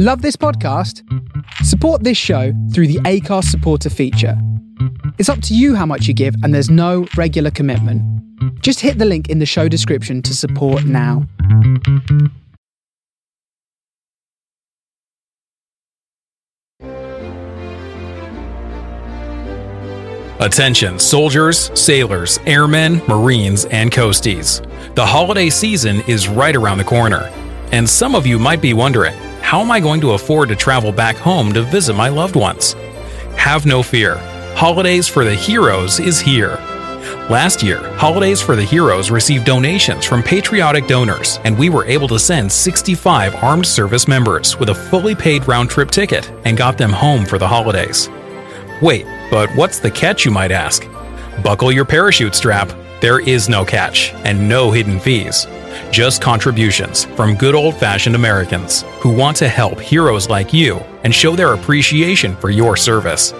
[0.00, 1.02] Love this podcast?
[1.64, 4.40] Support this show through the Anchor's supporter feature.
[5.18, 8.00] It's up to you how much you give, and there's no regular commitment.
[8.62, 11.26] Just hit the link in the show description to support now.
[20.38, 24.64] Attention, soldiers, sailors, airmen, marines, and coasties.
[24.94, 27.28] The holiday season is right around the corner.
[27.72, 29.16] And some of you might be wondering
[29.48, 32.74] how am I going to afford to travel back home to visit my loved ones?
[33.38, 34.18] Have no fear.
[34.54, 36.56] Holidays for the Heroes is here.
[37.30, 42.08] Last year, Holidays for the Heroes received donations from patriotic donors, and we were able
[42.08, 46.76] to send 65 armed service members with a fully paid round trip ticket and got
[46.76, 48.10] them home for the holidays.
[48.82, 50.86] Wait, but what's the catch, you might ask?
[51.42, 52.70] Buckle your parachute strap.
[53.00, 55.46] There is no catch and no hidden fees.
[55.90, 61.14] Just contributions from good old fashioned Americans who want to help heroes like you and
[61.14, 63.32] show their appreciation for your service.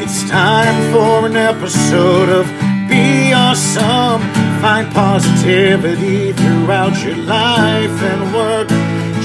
[0.00, 2.46] It's time for an episode of
[2.88, 4.22] Be Awesome.
[4.62, 8.68] Find positivity throughout your life and work.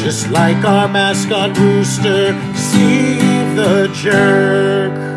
[0.03, 5.08] Just like our mascot rooster, Steve the Jerk.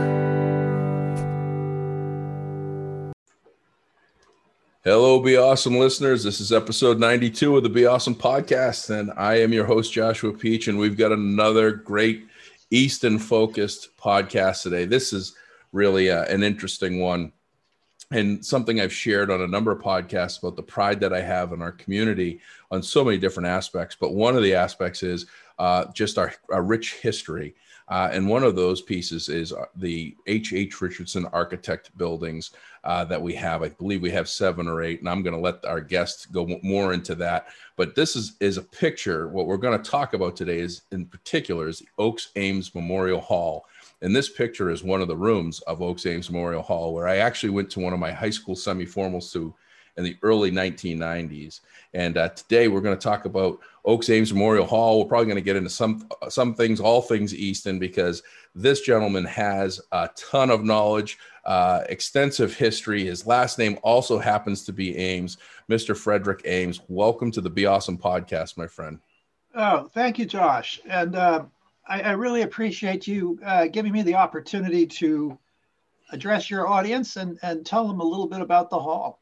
[4.85, 6.25] Hello, Be Awesome listeners.
[6.25, 10.33] This is episode 92 of the Be Awesome podcast, and I am your host, Joshua
[10.33, 12.27] Peach, and we've got another great
[12.73, 14.85] Easton focused podcast today.
[14.85, 15.37] This is
[15.71, 17.31] really uh, an interesting one
[18.11, 21.53] and something I've shared on a number of podcasts about the pride that I have
[21.53, 22.41] in our community
[22.73, 23.97] on so many different aspects.
[23.99, 25.27] But one of the aspects is
[25.61, 27.55] uh, just our, our rich history.
[27.93, 30.55] Uh, and one of those pieces is uh, the H.
[30.55, 30.81] H.
[30.81, 32.53] Richardson Architect buildings
[32.85, 33.63] uh, that we have.
[33.63, 36.59] I believe we have seven or eight, and I'm going to let our guests go
[36.63, 37.49] more into that.
[37.77, 39.29] But this is is a picture.
[39.29, 43.67] What we're going to talk about today is, in particular, is Oakes Ames Memorial Hall.
[44.01, 47.19] And this picture is one of the rooms of Oakes Ames Memorial Hall, where I
[47.19, 49.55] actually went to one of my high school semi-formals to
[49.97, 51.61] in the early 1990s.
[51.95, 54.99] And uh, today we're going to talk about Oakes Ames Memorial Hall.
[55.01, 58.23] We're probably going to get into some some things, all things Easton, because
[58.55, 63.05] this gentleman has a ton of knowledge, uh, extensive history.
[63.05, 65.37] His last name also happens to be Ames,
[65.71, 65.97] Mr.
[65.97, 66.81] Frederick Ames.
[66.89, 68.99] Welcome to the Be Awesome podcast, my friend.
[69.55, 70.81] Oh, thank you, Josh.
[70.89, 71.45] And uh,
[71.87, 75.39] I, I, really appreciate you uh, giving me the opportunity to
[76.11, 79.22] address your audience and, and tell them a little bit about the hall.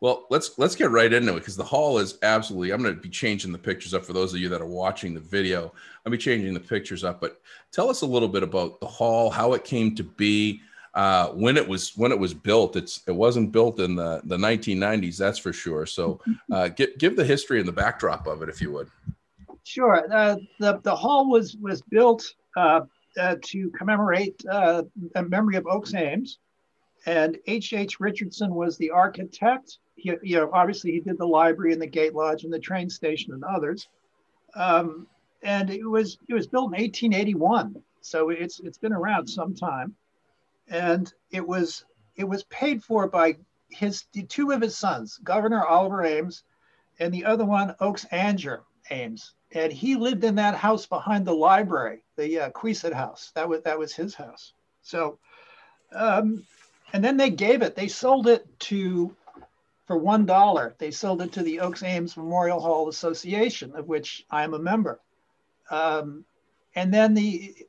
[0.00, 2.72] Well, let's let's get right into it because the hall is absolutely.
[2.72, 5.12] I'm going to be changing the pictures up for those of you that are watching
[5.12, 5.72] the video.
[6.04, 7.40] I'll be changing the pictures up, but
[7.70, 10.62] tell us a little bit about the hall, how it came to be,
[10.94, 12.76] uh, when it was when it was built.
[12.76, 15.84] It's it wasn't built in the the 1990s, that's for sure.
[15.84, 16.18] So,
[16.52, 18.88] uh, give give the history and the backdrop of it, if you would.
[19.64, 20.10] Sure.
[20.10, 22.80] Uh, the the hall was was built uh,
[23.18, 24.82] uh, to commemorate uh,
[25.14, 26.38] a memory of Oakes Ames,
[27.04, 27.74] and H.
[27.74, 28.00] H.
[28.00, 32.14] Richardson was the architect he, you know, obviously he did the library and the gate
[32.14, 33.88] lodge and the train station and others.
[34.54, 35.06] Um,
[35.42, 39.94] and it was it was built in 1881, so it's it's been around some time,
[40.68, 41.84] and it was
[42.16, 43.36] it was paid for by
[43.70, 46.42] his two of his sons, Governor Oliver Ames,
[46.98, 51.34] and the other one Oakes Angier Ames, and he lived in that house behind the
[51.34, 52.50] library, the uh,
[52.94, 53.32] House.
[53.34, 54.52] That was that was his house.
[54.82, 55.18] So,
[55.92, 56.44] um,
[56.92, 57.74] and then they gave it.
[57.74, 59.14] They sold it to
[59.90, 60.76] for one dollar.
[60.78, 64.58] They sold it to the Oakes Ames Memorial Hall Association, of which I am a
[64.60, 65.00] member.
[65.68, 66.24] Um,
[66.76, 67.66] and then the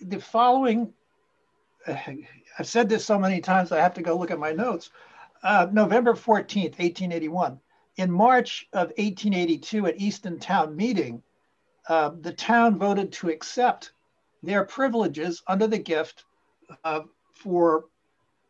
[0.00, 0.94] the following,
[1.86, 4.88] I've said this so many times, I have to go look at my notes.
[5.42, 7.60] Uh, November 14th, 1881.
[7.98, 11.22] In March of 1882, at Easton Town meeting,
[11.90, 13.92] uh, the town voted to accept
[14.42, 16.24] their privileges under the gift
[16.82, 17.02] uh,
[17.34, 17.84] for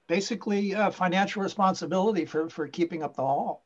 [0.09, 3.65] basically uh, financial responsibility for, for keeping up the hall.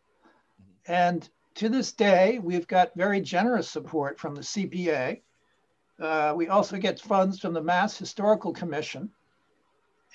[0.87, 5.23] And to this day, we've got very generous support from the CPA.
[6.01, 9.11] Uh, we also get funds from the Mass Historical Commission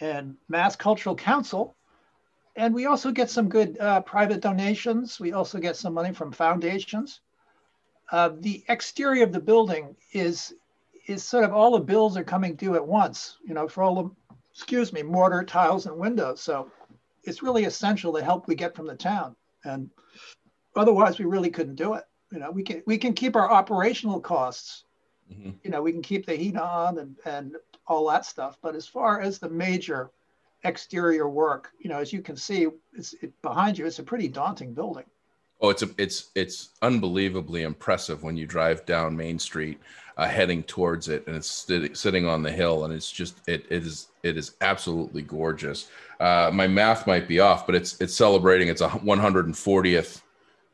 [0.02, 1.76] and Mass Cultural Council.
[2.56, 5.20] And we also get some good uh, private donations.
[5.20, 7.22] We also get some money from foundations.
[8.12, 10.54] uh, the exterior of the building is
[11.08, 13.38] is sort of all the bills are coming due at once.
[13.46, 14.27] You know, for all the
[14.58, 16.42] excuse me mortar, tiles, and windows.
[16.42, 16.72] So
[17.24, 19.88] it's really essential the help we get from the town, and
[20.76, 22.06] otherwise we really couldn't do it.
[22.32, 24.86] You know, we can we can keep our operational costs.
[25.32, 25.52] Mm-hmm.
[25.64, 27.56] You know, we can keep the heat on and and
[27.86, 28.58] all that stuff.
[28.62, 30.10] But as far as the major
[30.64, 33.86] exterior work, you know, as you can see, it's it, behind you.
[33.86, 35.06] It's a pretty daunting building.
[35.60, 39.80] Oh, it's a, it's it's unbelievably impressive when you drive down Main Street,
[40.18, 43.66] uh, heading towards it, and it's st- sitting on the hill, and it's just it
[43.70, 45.90] it is it is absolutely gorgeous.
[46.20, 50.22] Uh, my math might be off, but it's it's celebrating its 140th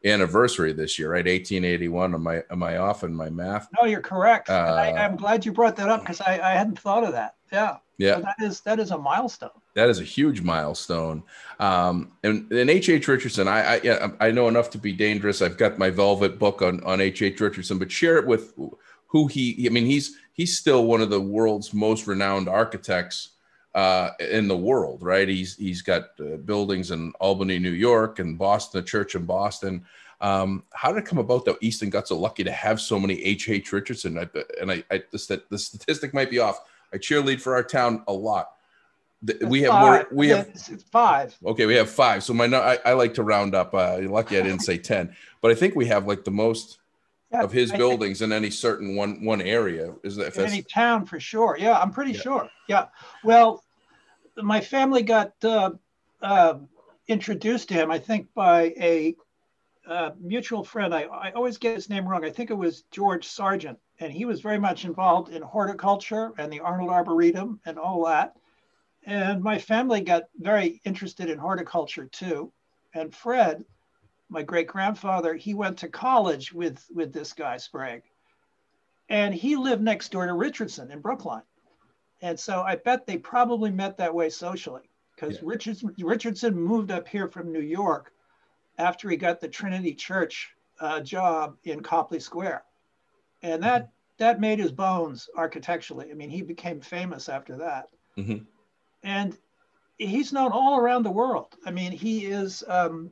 [0.05, 1.25] anniversary this year, right?
[1.25, 2.13] 1881.
[2.13, 3.67] Am I am I off in my math?
[3.79, 4.49] No, you're correct.
[4.49, 7.35] Uh, I, am glad you brought that up because I, I hadn't thought of that.
[7.51, 7.77] Yeah.
[7.97, 8.15] Yeah.
[8.15, 9.49] So that is that is a milestone.
[9.75, 11.23] That is a huge milestone.
[11.59, 12.89] Um, and and H.
[12.89, 13.07] H.
[13.07, 15.41] Richardson, I I, I know enough to be dangerous.
[15.41, 17.21] I've got my Velvet book on on H.
[17.21, 17.39] H.
[17.39, 18.53] Richardson, but share it with
[19.07, 19.65] who he.
[19.65, 23.29] I mean, he's he's still one of the world's most renowned architects
[23.73, 25.27] uh, in the world, right?
[25.27, 29.85] He's he's got uh, buildings in Albany, New York, and Boston, a church in Boston.
[30.21, 33.21] Um, how did it come about that Easton got so lucky to have so many
[33.23, 33.49] H.
[33.49, 33.73] H.
[33.73, 34.17] Richardson?
[34.17, 34.29] I,
[34.61, 36.61] and I, I the, the statistic might be off.
[36.93, 38.51] I cheerlead for our town a lot.
[39.45, 39.81] We have five.
[39.81, 40.07] more.
[40.11, 41.35] We have it's five.
[41.45, 42.23] Okay, we have five.
[42.23, 43.73] So my I, I like to round up.
[43.73, 46.79] Uh, lucky I didn't say ten, but I think we have like the most
[47.31, 49.93] yeah, of his I buildings in any certain one one area.
[50.03, 51.57] Is that in any town for sure?
[51.59, 52.21] Yeah, I'm pretty yeah.
[52.21, 52.49] sure.
[52.67, 52.85] Yeah.
[53.23, 53.63] Well,
[54.35, 55.71] my family got uh,
[56.21, 56.55] uh,
[57.07, 59.15] introduced to him, I think, by a
[59.87, 60.93] uh, mutual friend.
[60.93, 62.25] I, I always get his name wrong.
[62.25, 66.51] I think it was George Sargent, and he was very much involved in horticulture and
[66.51, 68.35] the Arnold Arboretum and all that.
[69.05, 72.51] And my family got very interested in horticulture too.
[72.93, 73.65] And Fred,
[74.29, 78.03] my great grandfather, he went to college with, with this guy, Sprague.
[79.09, 81.43] And he lived next door to Richardson in Brookline.
[82.21, 85.41] And so I bet they probably met that way socially because yeah.
[85.43, 88.13] Richardson, Richardson moved up here from New York
[88.77, 90.49] after he got the Trinity Church
[90.79, 92.63] uh, job in Copley Square.
[93.41, 93.91] And that, mm-hmm.
[94.19, 96.09] that made his bones architecturally.
[96.09, 97.89] I mean, he became famous after that.
[98.17, 98.45] Mm-hmm.
[99.03, 99.37] And
[99.97, 101.55] he's known all around the world.
[101.65, 103.11] I mean, he is, um,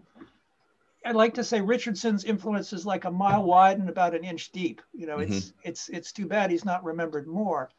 [1.05, 4.51] I'd like to say Richardson's influence is like a mile wide and about an inch
[4.51, 4.81] deep.
[4.93, 5.33] You know, mm-hmm.
[5.33, 7.69] it's it's it's too bad he's not remembered more.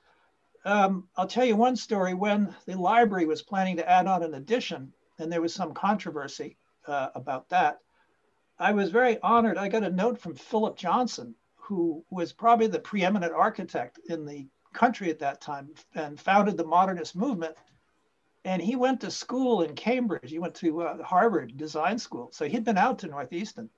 [0.64, 2.14] Um, I'll tell you one story.
[2.14, 6.56] When the library was planning to add on an addition, and there was some controversy
[6.86, 7.78] uh, about that,
[8.58, 9.58] I was very honored.
[9.58, 14.46] I got a note from Philip Johnson, who was probably the preeminent architect in the
[14.72, 17.56] country at that time and founded the modernist movement.
[18.44, 20.30] And he went to school in Cambridge.
[20.30, 22.30] He went to uh, Harvard Design School.
[22.32, 23.70] So he'd been out to North Easton.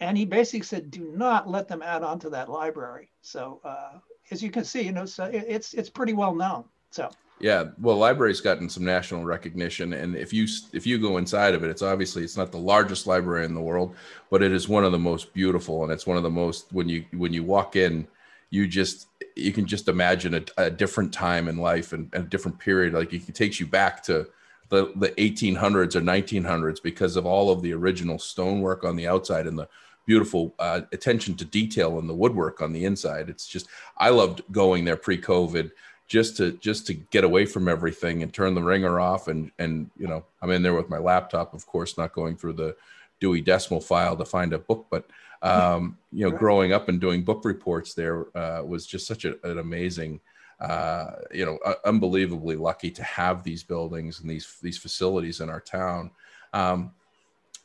[0.00, 3.10] And he basically said, do not let them add on to that library.
[3.22, 3.98] So uh,
[4.30, 6.64] as you can see, you know, so it's it's pretty well known.
[6.90, 11.54] So yeah, well, library's gotten some national recognition, and if you if you go inside
[11.54, 13.94] of it, it's obviously it's not the largest library in the world,
[14.30, 16.88] but it is one of the most beautiful, and it's one of the most when
[16.88, 18.08] you when you walk in,
[18.50, 22.28] you just you can just imagine a, a different time in life and, and, a
[22.28, 22.94] different period.
[22.94, 24.26] Like it takes you back to
[24.70, 29.46] the the 1800s or 1900s because of all of the original stonework on the outside
[29.46, 29.68] and the
[30.06, 33.28] beautiful uh, attention to detail in the woodwork on the inside.
[33.28, 33.68] It's just
[33.98, 35.70] I loved going there pre-COVID
[36.08, 39.90] just to just to get away from everything and turn the ringer off and and
[39.98, 42.76] you know I'm in there with my laptop, of course, not going through the
[43.20, 45.06] Dewey Decimal file to find a book, but
[45.42, 49.34] um, you know, growing up and doing book reports there uh, was just such a,
[49.48, 50.20] an amazing.
[50.58, 55.50] Uh, you know, uh, unbelievably lucky to have these buildings and these these facilities in
[55.50, 56.10] our town.
[56.54, 56.92] Um,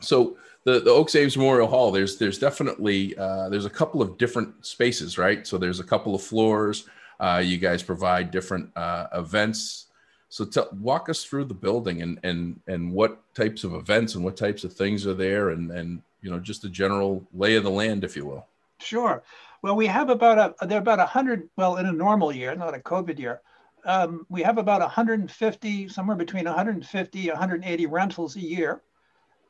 [0.02, 4.18] so the, the Oakes Ames Memorial Hall, there's there's definitely uh, there's a couple of
[4.18, 5.48] different spaces, right?
[5.48, 6.88] So there's a couple of floors.
[7.20, 9.88] Uh, you guys provide different uh, events.
[10.32, 14.24] So t- walk us through the building and and and what types of events and
[14.24, 17.64] what types of things are there, and and you know just a general lay of
[17.64, 18.48] the land, if you will.
[18.80, 19.22] Sure.
[19.62, 21.50] Well, we have about a there are about a hundred.
[21.58, 23.42] Well, in a normal year, not a COVID year,
[23.86, 28.82] um, we have about 150, somewhere between 150, 180 rentals a year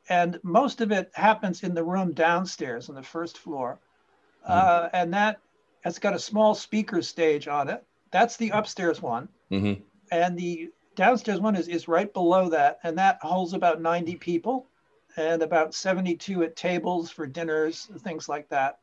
[0.08, 3.78] and most of it happens in the room downstairs on the first floor.
[4.48, 4.52] Mm-hmm.
[4.52, 5.38] Uh, and that
[5.84, 7.84] has got a small speaker stage on it.
[8.10, 9.28] That's the upstairs one.
[9.50, 9.80] Mm-hmm.
[10.12, 12.78] And the downstairs one is, is right below that.
[12.84, 14.66] And that holds about 90 people
[15.16, 18.78] and about 72 at tables for dinners, things like that.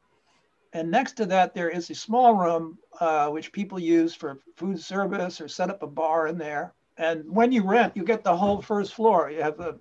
[0.73, 4.79] And next to that, there is a small room uh, which people use for food
[4.79, 6.73] service or set up a bar in there.
[6.97, 9.31] And when you rent, you get the whole first floor.
[9.31, 9.79] You have a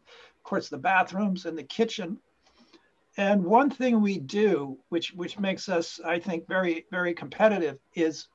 [0.49, 2.19] course, the bathrooms and the kitchen.
[3.19, 8.29] And one thing we do, which which makes us, I think, very very competitive, is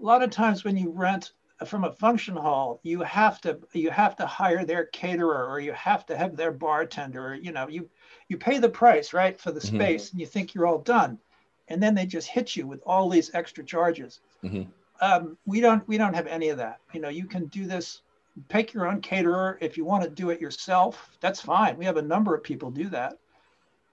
[0.00, 1.32] a lot of times when you rent
[1.64, 5.72] from a function hall, you have to you have to hire their caterer or you
[5.72, 7.28] have to have their bartender.
[7.28, 7.88] Or, you know, you
[8.28, 9.72] you pay the price right for the Mhm.
[9.72, 11.18] space, and you think you're all done,
[11.68, 14.20] and then they just hit you with all these extra charges.
[14.42, 14.72] Mhm.
[15.00, 16.80] Um, we don't we don't have any of that.
[16.92, 18.02] You know, you can do this.
[18.48, 21.16] Pick your own caterer if you want to do it yourself.
[21.20, 21.76] That's fine.
[21.78, 23.14] We have a number of people do that,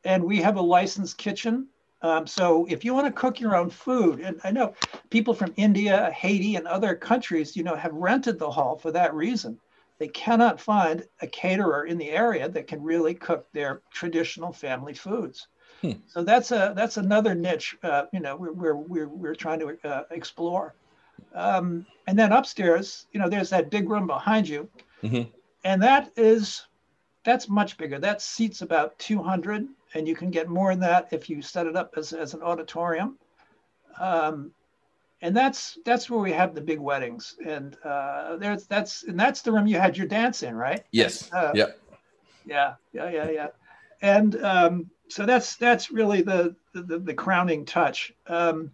[0.05, 1.69] and we have a licensed kitchen.
[2.03, 4.73] Um, so if you want to cook your own food, and I know
[5.09, 9.13] people from India, Haiti, and other countries, you know, have rented the hall for that
[9.13, 9.57] reason.
[9.99, 14.93] They cannot find a caterer in the area that can really cook their traditional family
[14.93, 15.47] foods.
[15.81, 15.91] Hmm.
[16.07, 20.03] So that's a that's another niche, uh, you know, we're we're we're, trying to uh,
[20.11, 20.75] explore.
[21.33, 24.69] Um, and then upstairs, you know, there's that big room behind you,
[25.01, 25.27] Mhm.
[25.63, 26.67] and that is
[27.23, 27.97] that's much bigger.
[27.97, 31.75] That seats about 200, and you can get more than that if you set it
[31.75, 33.17] up as, as an auditorium.
[33.99, 34.51] Um,
[35.21, 39.41] and that's that's where we have the big weddings, and uh, there's that's and that's
[39.41, 40.83] the room you had your dance in, right?
[40.91, 41.31] Yes.
[41.31, 41.79] Uh, yep.
[42.45, 43.47] Yeah, yeah, yeah, yeah.
[44.01, 48.11] And um, so that's that's really the the, the crowning touch.
[48.27, 48.71] Um,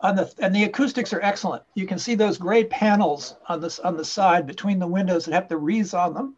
[0.00, 1.62] on the and the acoustics are excellent.
[1.74, 5.34] You can see those gray panels on this on the side between the windows that
[5.34, 6.36] have the wreaths on them.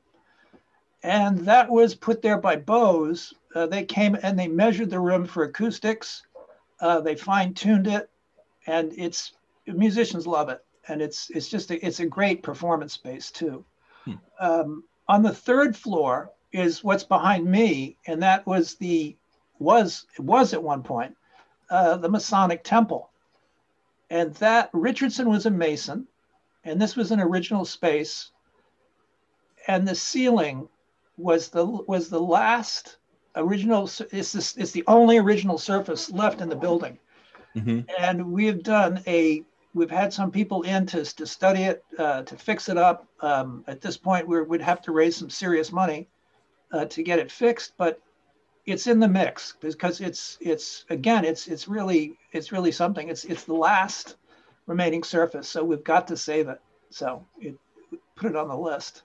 [1.02, 3.33] And that was put there by Bose.
[3.57, 6.25] Uh, they came and they measured the room for acoustics.
[6.79, 8.11] Uh, they fine tuned it,
[8.67, 9.33] and it's
[9.67, 10.63] musicians love it.
[10.89, 13.65] And it's it's just a, it's a great performance space too.
[14.39, 19.17] Um, on the third floor is what's behind me, and that was the
[19.59, 21.17] was was at one point
[21.71, 23.09] uh, the Masonic Temple,
[24.11, 26.07] and that Richardson was a Mason,
[26.65, 28.33] and this was an original space,
[29.67, 30.69] and the ceiling
[31.17, 32.99] was the was the last
[33.37, 33.85] original.
[34.12, 36.99] It's this it's the only original surface left in the building,
[37.57, 37.85] Mhm.
[37.99, 42.37] and we've done a we've had some people in to, to study it uh, to
[42.37, 46.09] fix it up um, at this point we would have to raise some serious money
[46.73, 48.00] uh, to get it fixed but
[48.64, 53.25] it's in the mix because it's it's again it's it's really it's really something it's
[53.26, 54.16] it's the last
[54.66, 57.55] remaining surface so we've got to save it so it
[58.16, 59.02] put it on the list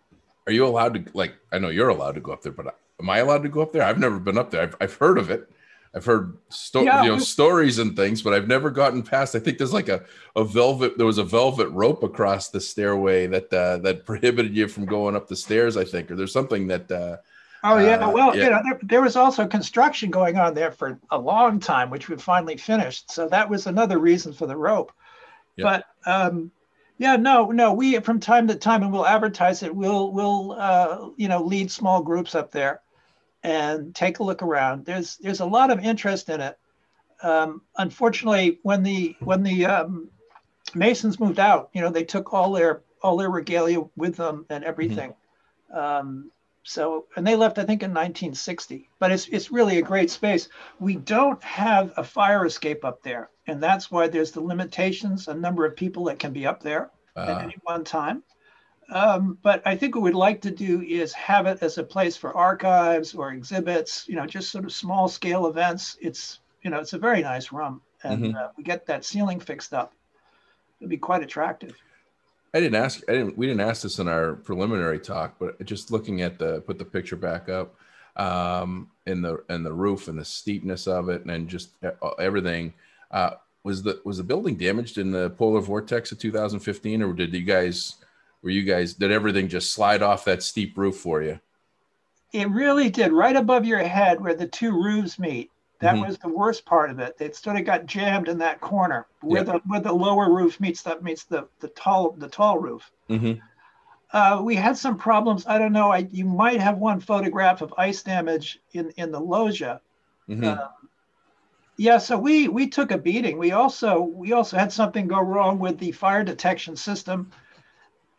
[0.48, 1.34] Are you allowed to like?
[1.52, 3.74] I know you're allowed to go up there, but am I allowed to go up
[3.74, 3.84] there?
[3.84, 4.62] I've never been up there.
[4.62, 5.50] I've, I've heard of it.
[5.94, 9.36] I've heard sto- Yeah, you know stories and things, but I've never gotten past.
[9.36, 10.06] I think there's like a,
[10.38, 10.98] a velvet.
[10.98, 15.16] There was a velvet rope across the stairway that uh, that prohibited you from going
[15.18, 15.76] up the stairs.
[15.76, 16.92] I think, or there's something that.
[16.92, 17.18] Uh,
[17.64, 18.46] Oh yeah, Uh, well, yeah.
[18.46, 22.10] you know, there, there was also construction going on there for a long time, which
[22.10, 23.12] we finally finished.
[23.12, 24.92] So that was another reason for the rope.
[25.58, 26.52] But um,
[26.98, 29.76] yeah, no, no, we from time to time, and we'll advertise it.
[29.76, 32.82] We'll we'll uh, you know lead small groups up there
[33.44, 34.86] and take a look around.
[34.86, 36.58] There's there's a lot of interest in it.
[37.24, 40.10] Um, unfortunately, when the when the um,
[40.74, 44.64] Masons moved out, you know, they took all their all their regalia with them and
[44.64, 45.14] everything.
[45.74, 46.32] Um,
[46.64, 48.90] so, and they left, I think, in 1960.
[49.00, 50.50] But it's it's really a great space.
[50.80, 55.34] We don't have a fire escape up there, and that's why there's the limitations, a
[55.34, 58.24] number of people that can be up there at uh, any one time.
[58.92, 62.18] Um, but I think what we'd like to do is have it as a place
[62.18, 65.98] for archives or exhibits, you know, just sort of small scale events.
[66.02, 67.82] It's, you know, it's a very nice room.
[68.04, 68.36] And Mhm.
[68.36, 69.94] uh, we get that ceiling fixed up.
[70.80, 71.74] It'd be quite attractive.
[72.54, 73.02] I didn't ask.
[73.08, 73.38] I didn't.
[73.38, 76.84] We didn't ask this in our preliminary talk, but just looking at the put the
[76.84, 77.76] picture back up,
[78.18, 81.88] um, in the and the roof and the steepness of it, and just e-
[82.20, 82.74] everything.
[83.10, 87.34] Uh, was the was the building damaged in the polar vortex of 2015, or did
[87.34, 87.96] you guys
[88.42, 91.40] were you guys did everything just slide off that steep roof for you?
[92.34, 95.52] It really did, right above your head where the two roofs meet.
[95.80, 96.08] That Mhm.
[96.08, 97.16] was the worst part of it.
[97.20, 99.54] It sort of got jammed in that corner where Yeah.
[99.54, 102.92] the where the lower roof meets that meets the the tall the tall roof.
[103.10, 103.40] Mm-hmm.
[104.14, 105.46] Uh, we had some problems.
[105.48, 105.92] I don't know.
[105.92, 109.82] I, you might have one photograph of ice damage in, in the loggia.
[110.30, 110.44] Mm-hmm.
[110.44, 110.68] Uh,
[111.78, 113.38] yeah, so we we took a beating.
[113.38, 117.32] We also we also had something go wrong with the fire detection system,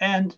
[0.02, 0.37] and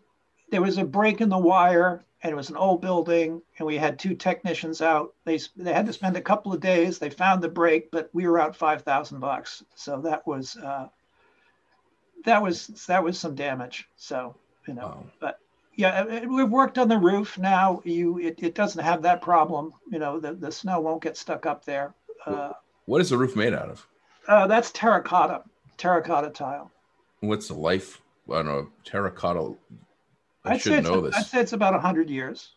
[0.51, 3.77] there was a break in the wire, and it was an old building, and we
[3.77, 5.15] had two technicians out.
[5.25, 6.99] They they had to spend a couple of days.
[6.99, 9.65] They found the break, but we were out five thousand bucks.
[9.75, 10.89] So that was uh,
[12.25, 13.89] that was that was some damage.
[13.97, 14.37] So
[14.69, 15.05] you know, Wow.
[15.21, 15.39] but
[15.77, 17.81] yeah, we've worked on the roof now.
[17.85, 19.73] You it, it doesn't have that problem.
[19.91, 21.95] You know, the, the snow won't get stuck up there.
[22.27, 22.53] Uh,
[22.87, 23.87] What is the roof made out of?
[24.29, 25.43] uh, that's terracotta,
[25.77, 26.71] terracotta tile.
[27.21, 28.01] What's the life?
[28.31, 29.55] I don't know terracotta.
[30.45, 31.15] I I'd should know this.
[31.15, 32.53] I'd say it's about hundred years.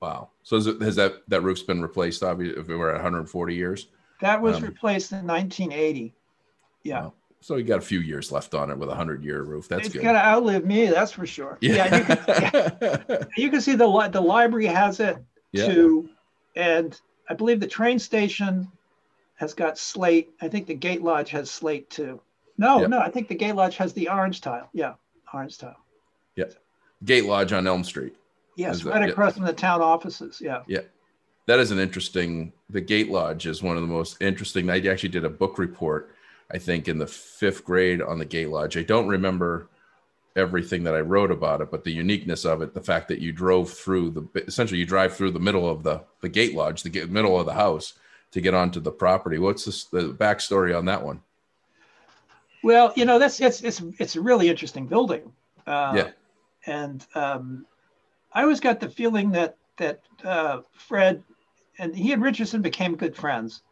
[0.00, 0.30] Wow.
[0.42, 2.22] So is it, has that that roof's been replaced?
[2.22, 3.88] Obviously, if we were at 140 years.
[4.20, 6.14] That was Um, replaced in 1980.
[6.82, 7.00] Yeah.
[7.02, 7.12] Wow.
[7.40, 9.68] So you got a few years left on it with a 100 year roof.
[9.68, 9.86] That's good.
[9.86, 10.02] it's good.
[10.04, 11.58] gonna outlive me, that's for sure.
[11.60, 11.96] yeah.
[11.98, 15.18] you, can, you can see the li- the library has it
[15.52, 15.66] Yeah.
[15.72, 16.08] too,
[16.56, 18.70] and I believe the train station
[19.34, 20.30] has got slate.
[20.40, 22.20] I think the Gate Lodge has slate too.
[22.58, 22.90] No, Yep.
[22.90, 24.70] no, I think the Gate Lodge has the orange tile.
[24.72, 24.94] Yeah,
[25.32, 25.76] orange tile.
[27.04, 28.16] Gate Lodge on Elm Street.
[28.56, 29.08] Yes, Is that- right yeah.
[29.12, 30.40] across from the town offices.
[30.40, 30.62] Yeah.
[30.66, 30.80] Yeah.
[31.46, 32.52] That is an interesting.
[32.70, 34.70] The Gate Lodge is one of the most interesting.
[34.70, 36.10] I actually did a book report,
[36.50, 38.78] I think, in the fifth grade on the Gate Lodge.
[38.78, 39.68] I don't remember
[40.36, 43.30] everything that I wrote about it, but the uniqueness of it, the fact that you
[43.32, 47.06] drove through the essentially you drive through the middle of the the Gate Lodge, the
[47.06, 47.92] middle of the house
[48.32, 49.38] to get onto the property.
[49.38, 51.20] What's this, the backstory on that one?
[52.66, 55.32] Well, you know, that's it's it's it's a really interesting building.
[55.68, 56.10] Uh, Yeah.
[56.66, 57.64] And um,
[58.32, 61.22] I always got the feeling that that uh, Fred
[61.78, 63.62] and he and Richardson became good friends.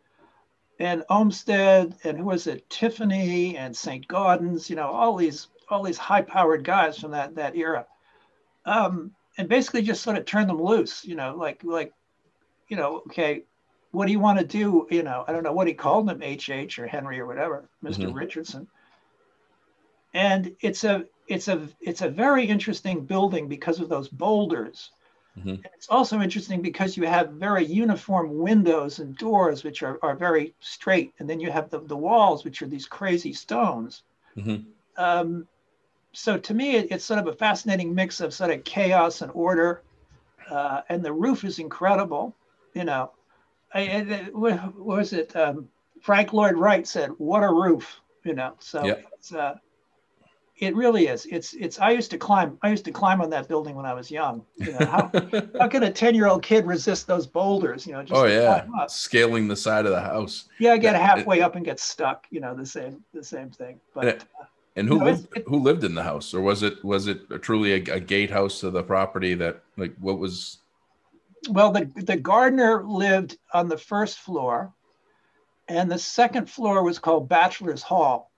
[0.79, 4.07] And Olmsted and who was it, Tiffany and St.
[4.07, 7.87] Gaudens, you know, all these all these high-powered guys from that that era.
[8.65, 11.93] Um, and basically just sort of turned them loose, you know, like like,
[12.69, 13.43] you know, okay,
[13.91, 14.87] what do you want to do?
[14.89, 18.07] You know, I don't know what he called him, HH or Henry or whatever, mister
[18.07, 18.15] Mhm.
[18.15, 18.69] Richardson.
[20.15, 24.91] And it's a it's a it's a very interesting building because of those boulders.
[25.37, 25.55] Mhm.
[25.57, 30.15] And It's also interesting because you have very uniform windows and doors, which are, are
[30.15, 34.05] very straight, and then you have the, the walls, which are these crazy stones.
[34.37, 34.65] Mhm.
[34.97, 35.49] Um,
[36.13, 39.33] so to me, it, it's sort of a fascinating mix of sort of chaos and
[39.35, 39.83] order,
[40.49, 42.37] uh, and the roof is incredible.
[42.75, 43.11] You know,
[43.73, 44.03] I, I,
[44.33, 45.35] what what was it?
[45.35, 45.69] Um,
[46.03, 48.95] Frank Lloyd Wright said, "What a roof!" You know, so Yeah.
[49.19, 49.59] it's, uh,
[50.59, 51.27] it really is.
[51.27, 51.81] It's it's.
[51.81, 52.59] I used to climb.
[52.63, 54.45] I used to climb on that building when I was young.
[54.57, 55.11] You know, how,
[55.59, 57.87] how can a ten year old kid resist those boulders?
[57.87, 60.45] You know, just oh yeah, scaling the side of the house.
[60.61, 62.27] Yeah, I get It- halfway up and get stuck.
[62.31, 63.81] You know, the same the same thing.
[63.95, 64.45] But it- uh,
[64.77, 67.29] And who No, it's- lived who lived in the house, or was it was it
[67.43, 70.59] truly a, a gatehouse to the property that like what was?
[71.51, 74.73] Well, the, the gardener lived on the first floor,
[75.69, 78.31] and the second floor was called Bachelor's Hall.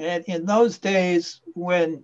[0.00, 2.02] And in those days, when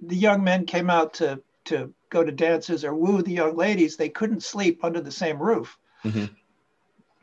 [0.00, 3.96] the young men came out to, to go to dances or woo the young ladies,
[3.96, 6.30] they couldn't sleep under the same roof, Mhm.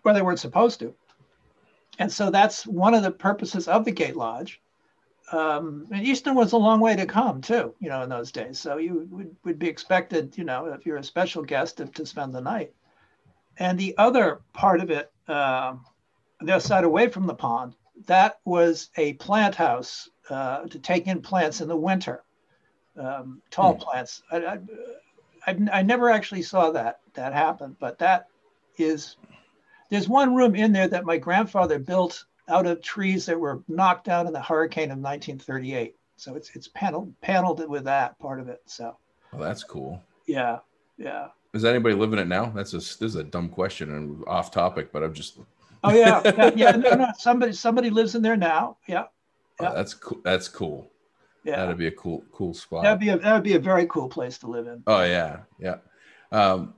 [0.04, 0.94] or they weren't supposed to.
[2.00, 4.62] And so that's one of the purposes of the Gate Lodge.
[5.32, 8.60] Um, and Easton was a long way to come too, you know, in those days.
[8.60, 12.06] So you would, would be expected, you know, if you're a special guest to, to
[12.06, 12.74] spend the night.
[13.58, 15.86] And the other part of it, um,
[16.42, 21.08] the other side away from the pond, that was a plant house uh, to take
[21.08, 22.24] in plants in the winter,
[22.98, 23.82] um, tall Hmm.
[23.82, 24.22] plants.
[24.32, 24.60] I, I,
[25.48, 28.28] I, I never actually saw that that happen, but that
[28.78, 29.18] is
[29.90, 34.06] there's one room in there that my grandfather built out of trees that were knocked
[34.06, 35.96] down in the hurricane of 1938.
[36.18, 38.62] So it's it's paneled paneled with that part of it.
[38.66, 38.98] So
[39.34, 40.02] Oh, that's cool.
[40.28, 40.60] yeah,
[40.98, 41.28] yeah.
[41.54, 42.46] Is anybody living it now?
[42.54, 45.40] That's a this is a dumb question and off topic, but I'm just
[45.84, 46.72] Oh yeah, yeah, yeah.
[46.72, 47.08] No, no.
[47.18, 48.78] Somebody somebody lives in there now.
[48.88, 49.06] Yeah,
[49.60, 50.20] oh, that's cool.
[50.24, 50.92] That's cool.
[51.44, 51.58] yeah.
[51.58, 52.84] That'd be a cool cool spot.
[52.84, 54.84] That'd be a that would be a very cool place to live in.
[54.88, 55.78] Oh yeah, yeah.
[56.32, 56.74] Um,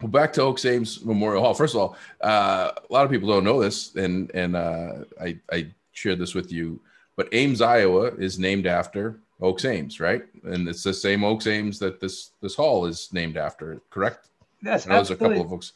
[0.00, 1.54] well, back to Oakes Ames Memorial Hall.
[1.54, 5.38] First of all, uh, a lot of people don't know this, and and uh, I
[5.50, 6.80] I shared this with you,
[7.16, 10.24] but Ames, Iowa, is named after Oakes Ames, right?
[10.44, 14.28] And it's the same Oakes Ames that this this hall is named after, correct?
[14.62, 15.28] I know there's a absolutely.
[15.28, 15.72] couple of Oakes.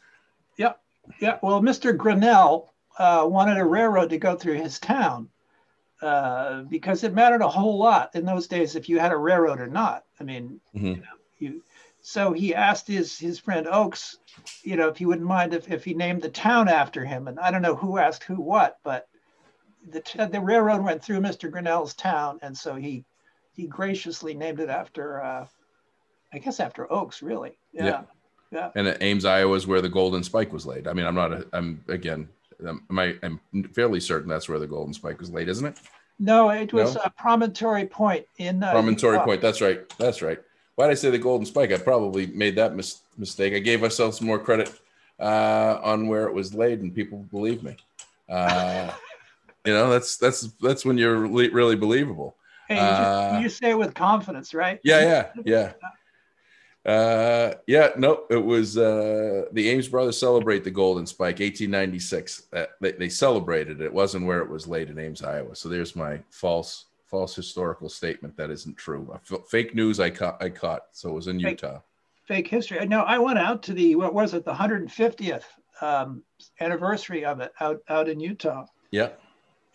[1.21, 1.39] Yeah.
[1.43, 1.97] Well, Mr.
[1.97, 5.29] Grinnell uh, wanted a railroad to go through his town
[6.03, 9.61] uh, because it mattered a whole lot in those days if you had a railroad
[9.61, 10.05] or not.
[10.19, 10.83] I mean, Mhm.
[10.83, 11.63] you know, you.
[12.03, 14.17] So he asked his his friend Oakes,
[14.63, 17.29] you know, if he wouldn't mind if, if he named the town after him.
[17.29, 19.07] And I don't know who asked who what, but
[19.91, 21.51] the t- the railroad went through Mr.
[21.51, 23.05] Grinnell's town, and so he
[23.53, 25.47] he graciously named it after, uh,
[26.33, 27.59] I guess after Oakes, really.
[27.73, 27.85] Yeah.
[27.85, 28.03] Yeah.
[28.53, 30.89] And Ames, Iowa, is where the Golden Spike was laid.
[30.89, 31.33] I mean, I'm not.
[31.33, 32.29] A, I'm again.
[32.67, 33.41] Um, am I, I'm
[33.73, 35.79] fairly certain that's where the Golden Spike was laid, isn't it?
[36.19, 37.01] No, it was No?
[37.05, 39.25] a promontory point in uh, Promontory Utah.
[39.25, 39.41] Point.
[39.41, 39.89] That's right.
[39.99, 40.39] That's right.
[40.75, 41.73] Why did I say the Golden Spike?
[41.73, 43.55] I probably made that mis- mistake.
[43.55, 44.71] I gave ourselves more credit
[45.19, 47.77] uh, on where it was laid, and people believe me.
[48.29, 48.91] Uh,
[49.65, 52.37] you know, that's that's that's when you're really, really believable.
[52.69, 54.79] Hey, you, just, Uh, you say it with confidence, right?
[54.85, 55.73] Yeah, yeah, yeah.
[56.87, 62.45] Uh, yeah, no, it was uh, the Ames brothers celebrate the Golden Spike, 1896.
[62.53, 63.85] Uh, they, they celebrated it.
[63.85, 65.55] It wasn't where it was laid in Ames, Iowa.
[65.55, 69.11] So there's my false false historical statement that isn't true.
[69.13, 70.43] A f- fake news I caught.
[70.43, 70.83] I caught.
[70.93, 71.61] So it was in Fake.
[71.63, 71.81] Utah.
[72.27, 72.87] fake history.
[72.87, 75.43] No, I went out to the what was it, the 150th
[75.83, 76.23] um,
[76.61, 78.65] anniversary of it out out in Utah.
[78.91, 79.11] Yeah.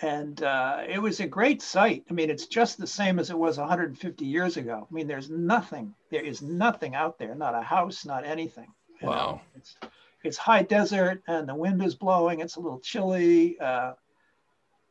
[0.01, 2.03] And uh, it was a great site.
[2.09, 4.87] I mean, it's just the same as it was 150 years ago.
[4.89, 5.93] I mean, there's nothing.
[6.11, 7.33] There is nothing out there.
[7.33, 8.05] Not a house.
[8.05, 8.67] Not anything.
[9.01, 9.13] you know.
[9.13, 9.41] Wow.
[9.55, 9.75] It's
[10.23, 12.39] it's high desert and the wind is blowing.
[12.41, 13.59] It's a little chilly.
[13.59, 13.93] Uh,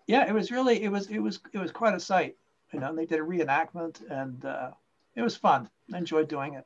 [0.07, 2.37] yeah, it was really it was it was it was quite a sight.
[2.73, 4.71] You know, and they did a reenactment and uh,
[5.15, 5.69] it was fun.
[5.93, 6.65] I enjoyed doing it.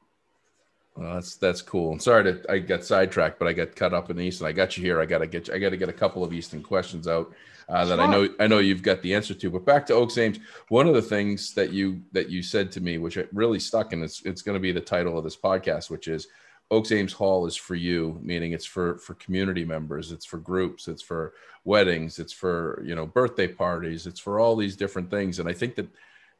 [0.98, 1.92] Well, that's that's cool.
[1.92, 4.48] And sorry to I got sidetracked, but I got cut up in the East, and
[4.48, 5.00] I got you here.
[5.00, 7.32] I got to get you, I got to get a couple of Easton questions out
[7.68, 9.50] uh, that I know I know you've got the answer to.
[9.50, 12.80] But back to Oakes Ames, one of the things that you that you said to
[12.80, 15.36] me, which it really stuck, and it's it's going to be the title of this
[15.36, 16.26] podcast, which is
[16.72, 20.88] Oakes Ames Hall is for you, meaning it's for for community members, it's for groups,
[20.88, 21.34] it's for
[21.64, 25.38] weddings, it's for you know birthday parties, it's for all these different things.
[25.38, 25.86] And I think that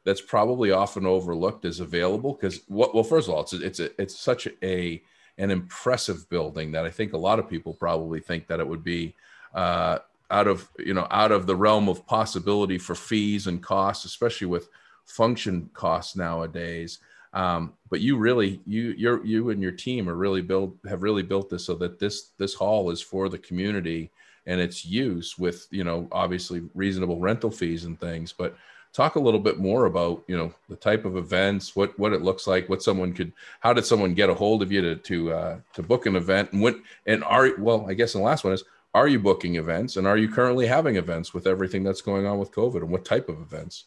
[0.05, 3.79] that's probably often overlooked as available because what well first of all it's a, it's
[3.79, 5.01] a, it's such a
[5.39, 8.83] an impressive building that I think a lot of people probably think that it would
[8.83, 9.15] be
[9.53, 14.05] uh, out of you know out of the realm of possibility for fees and costs,
[14.05, 14.69] especially with
[15.05, 16.99] function costs nowadays.
[17.33, 21.23] Um, but you really you you're you and your team are really built have really
[21.23, 24.11] built this so that this this hall is for the community
[24.45, 28.57] and its use with you know obviously reasonable rental fees and things but
[28.93, 32.21] talk a little bit more about you know the type of events what what it
[32.21, 35.33] looks like what someone could how did someone get a hold of you to to
[35.33, 36.51] uh, to book an event?
[36.51, 39.97] And what and are well i guess the last one is are you booking events?
[39.97, 42.77] And are you currently having events with everything that's going on with covid?
[42.77, 43.85] And what type of events?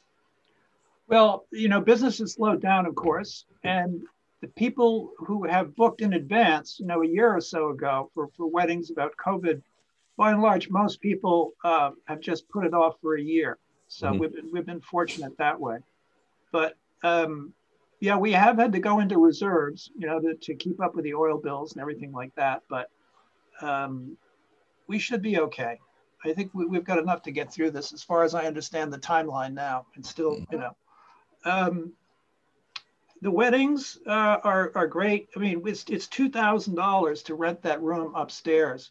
[1.08, 4.02] Well, you know, business has slowed down, of course, and
[4.40, 8.28] the people who have booked in advance, you know, a year or so ago for,
[8.36, 9.62] for weddings about COVID,
[10.16, 13.58] by and large, most people uh, have just put it off for a year.
[13.92, 14.18] So Mhm.
[14.20, 15.78] we've, been, we've been fortunate that way.
[16.50, 17.52] But um,
[18.00, 21.04] yeah, we have had to go into reserves, you know, to, to keep up with
[21.04, 22.62] the oil bills and everything like that.
[22.70, 22.88] But
[23.60, 24.16] um,
[24.86, 25.78] we should be okay.
[26.24, 28.92] I think we, we've got enough to get through this as far as I understand
[28.92, 29.86] the timeline now.
[29.94, 30.76] And still, you know,
[31.44, 31.92] um,
[33.20, 35.28] the weddings uh, are, are great.
[35.36, 38.90] I mean, it's, it's $2,000 to rent that room upstairs.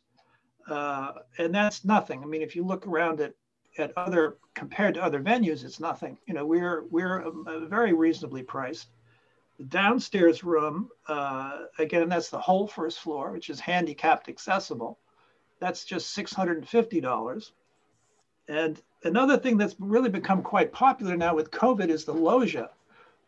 [0.69, 2.21] Uh, and that's nothing.
[2.21, 3.33] I mean, if you look around at,
[3.77, 6.17] at other, compared to other venues, it's nothing.
[6.25, 8.89] You know, we're, we're uh, very reasonably priced.
[9.57, 14.97] The downstairs room, uh, again, that's the whole first floor, which is handicapped accessible.
[15.59, 17.51] That's just $650.
[18.47, 22.71] And another thing that's really become quite popular now with COVID is the loggia,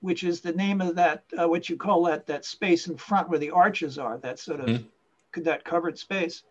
[0.02, 3.30] which is the name of that, uh, what you call that, that space in front
[3.30, 4.86] where the arches are, that sort of, Mhm.
[5.44, 6.44] that covered space.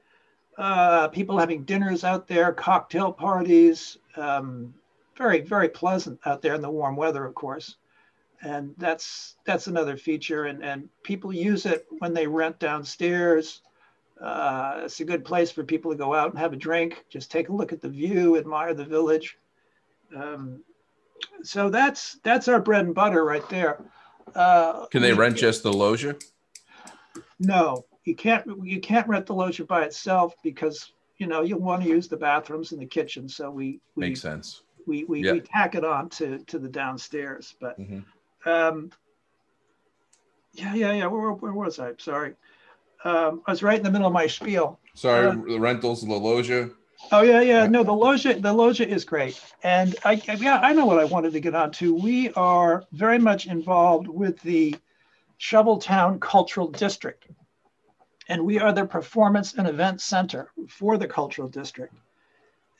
[0.59, 4.75] Uh, people having dinners out there, cocktail parties, um,
[5.17, 7.77] very, very pleasant out there in the warm weather, of course.
[8.43, 10.45] And that's that's another feature.
[10.45, 13.63] And, and people use it when they rent downstairs.
[14.21, 17.31] Uh, it's a good place for people to go out and have a drink, just
[17.31, 19.37] take a look at the view, admire the village.
[20.15, 20.63] Um,
[21.43, 23.83] so that's that's our bread and butter right there.
[24.35, 26.17] Uh, can they rent just the loggia
[27.39, 28.45] No, you can't.
[28.65, 32.17] You can't rent the loggia by itself because you know you'll want to use the
[32.17, 33.29] bathrooms and the kitchen.
[33.29, 35.33] So we we makes sense we, we, Yeah.
[35.33, 37.55] we tack it on to to the downstairs.
[37.61, 38.05] But Mhm.
[38.47, 38.91] um,
[40.53, 41.07] yeah, yeah, yeah.
[41.07, 41.93] Where, where was I?
[41.99, 42.35] Sorry,
[43.05, 44.79] um, I was right in the middle of my spiel.
[44.95, 46.71] sorry Uh, the rentals the loggia
[47.11, 47.67] Oh yeah, yeah.
[47.67, 51.05] No, the loggia, the loggia is great, and I, I- yeah, I know what I
[51.05, 51.95] wanted to get on to.
[51.95, 54.77] We are very much involved with the
[55.41, 57.27] Shoveltown Cultural District,
[58.29, 61.95] and we are the performance and event center for the cultural district.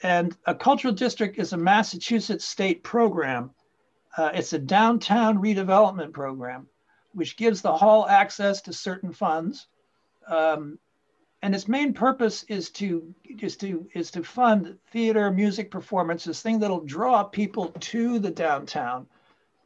[0.03, 3.51] And a cultural district is a Massachusetts state program.
[4.17, 6.69] Uh, it's a downtown redevelopment program,
[7.13, 9.67] which gives the hall access to certain funds.
[10.27, 10.79] Um,
[11.43, 16.61] and its main purpose is to is to is to fund theater music performances things
[16.61, 19.07] that'll draw people to the downtown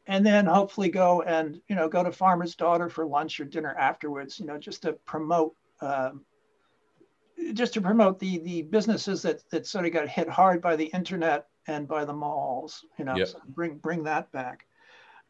[0.06, 3.74] and then hopefully go and you know go to farmer's daughter for lunch or dinner
[3.74, 6.24] afterwards you know just to promote um,
[7.52, 10.86] just to promote the the businesses that that sort of got hit hard by the
[10.86, 13.28] internet and by the malls you know Yep.
[13.28, 14.66] so bring bring that back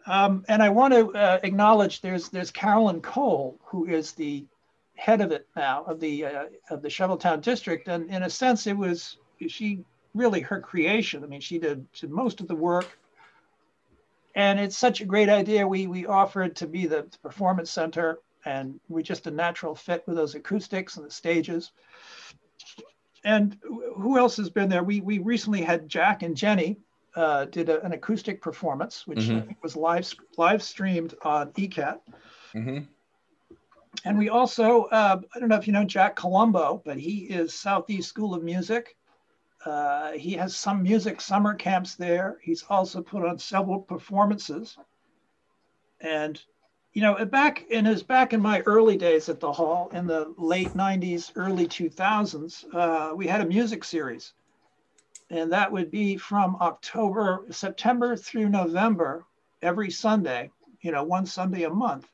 [0.06, 4.46] um, and i want to uh, acknowledge there's there's carolyn cole who is the
[4.96, 8.66] head of it now of the uh, of the Shoveltown district, and in a sense,
[8.66, 11.22] it was she really her creation.
[11.22, 12.98] I mean, she did, did most of the work,
[14.34, 15.68] and it's such a great idea.
[15.68, 20.16] We we offered to be the performance center, and we're just a natural fit with
[20.16, 21.72] those acoustics and the stages.
[23.24, 23.58] And
[23.96, 24.84] who else has been there?
[24.84, 26.78] We we recently had Jack and Jenny
[27.16, 29.46] uh, did a, an acoustic performance, which I Mhm.
[29.46, 32.00] think was live live streamed on ECAT
[32.54, 32.78] hmm
[34.04, 37.54] and we also, uh, I don't know if you know Jack Colombo, but he is
[37.54, 38.96] Southeast School of Music.
[39.64, 42.38] Uh, he has some music summer camps there.
[42.42, 44.78] He's also put on several performances.
[46.00, 46.40] And,
[46.96, 50.32] you know, back in his back in my early days at the hall in the
[50.38, 54.32] late 90s, early 2000s, uh, we had a music series.
[55.28, 59.26] And that would be from October, September through November,
[59.60, 62.08] every Sunday, you know, one Sunday a month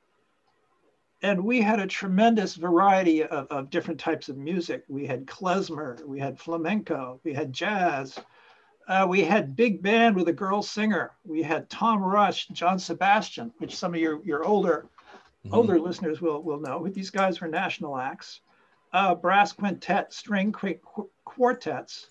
[1.23, 4.83] and we had a tremendous variety of, of different types of music.
[4.88, 8.18] We had klezmer, we had flamenco, we had jazz,
[8.88, 11.12] uh, we had big band with a girl singer.
[11.25, 14.87] We had Tom Rush, John Sebastian, which some of your, your older
[15.45, 15.55] mm-hmm.
[15.55, 16.87] older listeners will, will know.
[16.88, 18.40] These guys were national acts.
[18.92, 22.09] Uh, brass quintet, string qu- quartets,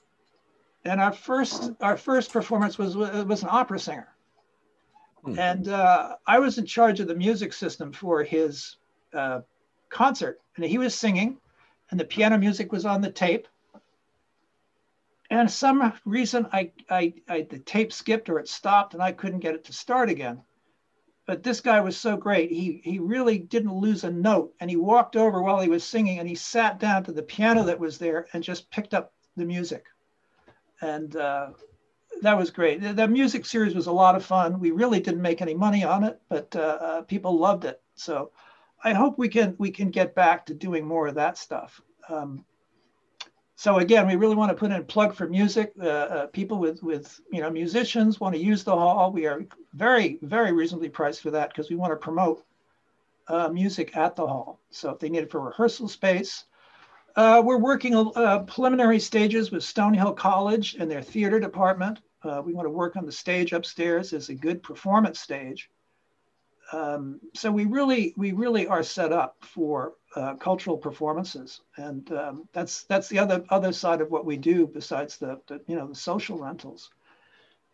[0.84, 4.07] and our first our first performance was was an opera singer.
[5.23, 5.38] Hmm.
[5.38, 8.77] And uh, I was in charge of the music system for his
[9.13, 9.41] uh,
[9.89, 11.38] concert, and he was singing,
[11.91, 13.47] and the piano music was on the tape.
[15.32, 19.39] And some reason I, I, I the tape skipped or it stopped, and I couldn't
[19.39, 20.41] get it to start again.
[21.26, 22.52] But this guy was so great.
[22.52, 26.20] He he really didn't lose a note, and he walked over while he was singing,
[26.20, 29.46] and he sat down to the piano that was there and just picked up the
[29.46, 29.86] music.
[30.82, 31.52] And uh,
[32.22, 32.82] that was great.
[32.82, 34.60] The, the, music series was a lot of fun.
[34.60, 37.82] We really didn't make any money on it, but uh, uh, people loved it.
[37.96, 38.32] So
[38.84, 41.80] I hope we can we can get back to doing more of that stuff.
[42.10, 42.44] Um,
[43.62, 45.71] so again, we really want to put in a plug for music.
[45.80, 49.12] Uh, uh, people with with you know musicians want to use the hall.
[49.12, 49.45] We are
[49.76, 52.43] very very reasonably priced for that because we want to promote
[53.28, 54.60] uh, music at the hall.
[54.71, 56.45] So if they need it for rehearsal space,
[57.15, 62.00] uh, we're working uh, preliminary stages with Stonehill College and their theater department.
[62.24, 65.69] Uh, we want to work on the stage upstairs as a good performance stage
[66.73, 72.47] um, so we really we really are set up for uh, cultural performances, and um,
[72.53, 75.88] that's that's the other other side of what we do besides the, the you know
[75.88, 76.89] the social rentals.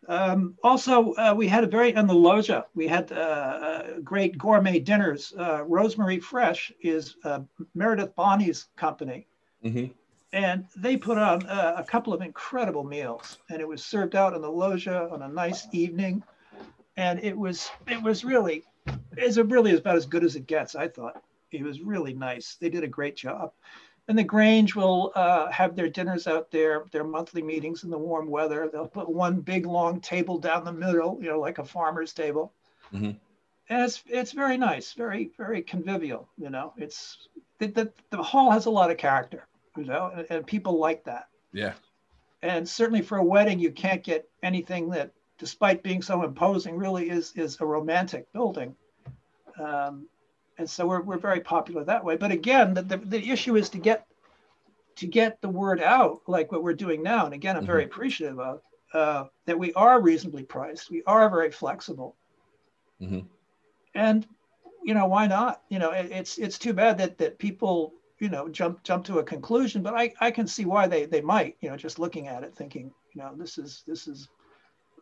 [0.08, 2.66] Um, also, uh, we had a very in the loggia.
[2.74, 5.32] We had uh, uh great gourmet dinners.
[5.38, 7.40] Uh, Rosemary Fresh is uh,
[7.74, 9.26] Meredith Bonney's company,
[9.64, 9.92] mm-hmm.
[10.32, 14.42] and they put on a couple of incredible meals, and it was served out in
[14.42, 16.22] the loggia on a nice evening,
[16.96, 18.64] and it was it was really
[19.16, 20.74] is really about as good as it gets.
[20.74, 22.56] I thought it was really nice.
[22.60, 23.52] They did a great job.
[24.08, 27.98] And the Grange will uh, have their dinners out there, their monthly meetings in the
[27.98, 28.70] warm weather.
[28.72, 32.54] They'll put one big long table down the middle, you know, like a farmer's table.
[32.92, 33.10] Mm-hmm.
[33.70, 36.26] And it's it's very nice, very very convivial.
[36.38, 39.46] You know, it's the, the, the hall has a lot of character,
[39.76, 41.28] you know, and, and people like that.
[41.52, 41.74] Yeah.
[42.40, 47.10] And certainly for a wedding, you can't get anything that despite being so imposing, really
[47.10, 48.74] is is a romantic building.
[49.58, 50.06] Um,
[50.58, 52.16] and so we're, we're very popular that way.
[52.16, 54.06] But again, the, the, the, issue is to get
[54.96, 57.24] to get the word out like what we're doing now.
[57.24, 57.92] And again, I'm very mm-hmm.
[57.92, 60.90] appreciative of uh, that we are reasonably priced.
[60.90, 62.16] We are very flexible.
[63.00, 63.20] Mm-hmm.
[63.94, 64.26] And
[64.82, 65.62] you know why not?
[65.68, 69.18] You know it, it's it's too bad that that people you know jump jump to
[69.18, 72.26] a conclusion, but I I can see why they they might you know just looking
[72.26, 74.28] at it thinking you know this is this is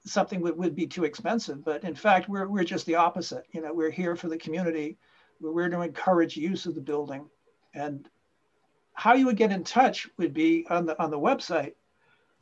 [0.06, 1.64] something would, would be too expensive.
[1.64, 3.44] But in fact, we're, we're just the opposite.
[3.52, 4.96] You know, we're here for the community.
[5.40, 7.28] We're to encourage use of the building.
[7.74, 8.08] And
[8.94, 11.74] how you would get in touch would be on the on the website,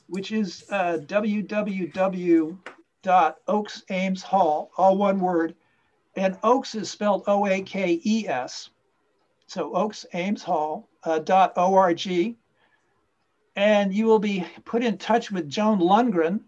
[0.06, 2.62] which is uh, www.oakes
[4.76, 5.56] all one word.
[6.16, 8.70] And Oakes is spelled O-A-K-E-S.
[9.48, 12.36] So Oakes Ames Hall uh, O-R-G.
[13.56, 16.40] And you will be put in touch with Joan Lundgren,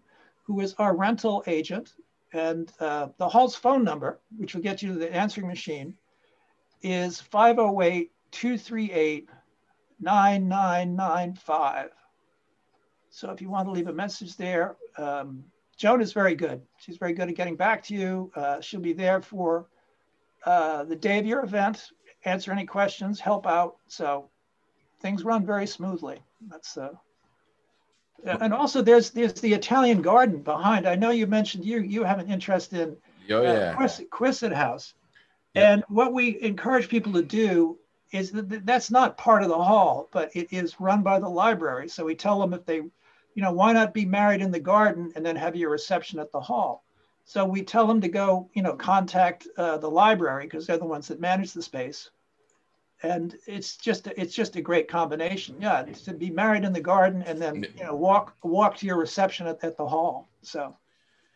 [0.47, 1.93] who is our rental agent.
[2.33, 5.95] And uh, the hall's phone number, which will get you to the answering machine,
[6.81, 9.29] is 508 238
[9.99, 11.89] 9995.
[13.09, 15.43] So if you want to leave a message there, um,
[15.75, 16.61] Joan is very good.
[16.77, 18.31] She's very good at getting back to you.
[18.35, 19.67] Uh, she'll be there for
[20.45, 21.89] uh, the day of your event,
[22.25, 23.77] answer any questions, help out.
[23.87, 24.29] So
[25.01, 26.19] things run very smoothly.
[26.47, 26.89] That's uh,
[28.23, 30.87] and also there's there's the Italian garden behind.
[30.87, 32.97] I know you mentioned you you have an interest in
[33.31, 33.75] oh, yeah.
[33.77, 34.93] uh, Queset House,
[35.53, 35.65] yep.
[35.65, 37.77] and what we encourage people to do
[38.11, 41.89] is that that's not part of the hall, but it is run by the library.
[41.89, 42.91] So we tell them if they, you
[43.35, 46.39] know, why not be married in the garden and then have your reception at the
[46.39, 46.85] hall.
[47.25, 50.85] So we tell them to go, you know, contact uh, the library because they're the
[50.85, 52.09] ones that manage the space
[53.03, 55.55] and it's just it's just a great combination.
[55.59, 58.97] Yeah, to be married in the garden and then you know walk walk to your
[58.97, 60.27] reception at, at the hall.
[60.41, 60.75] So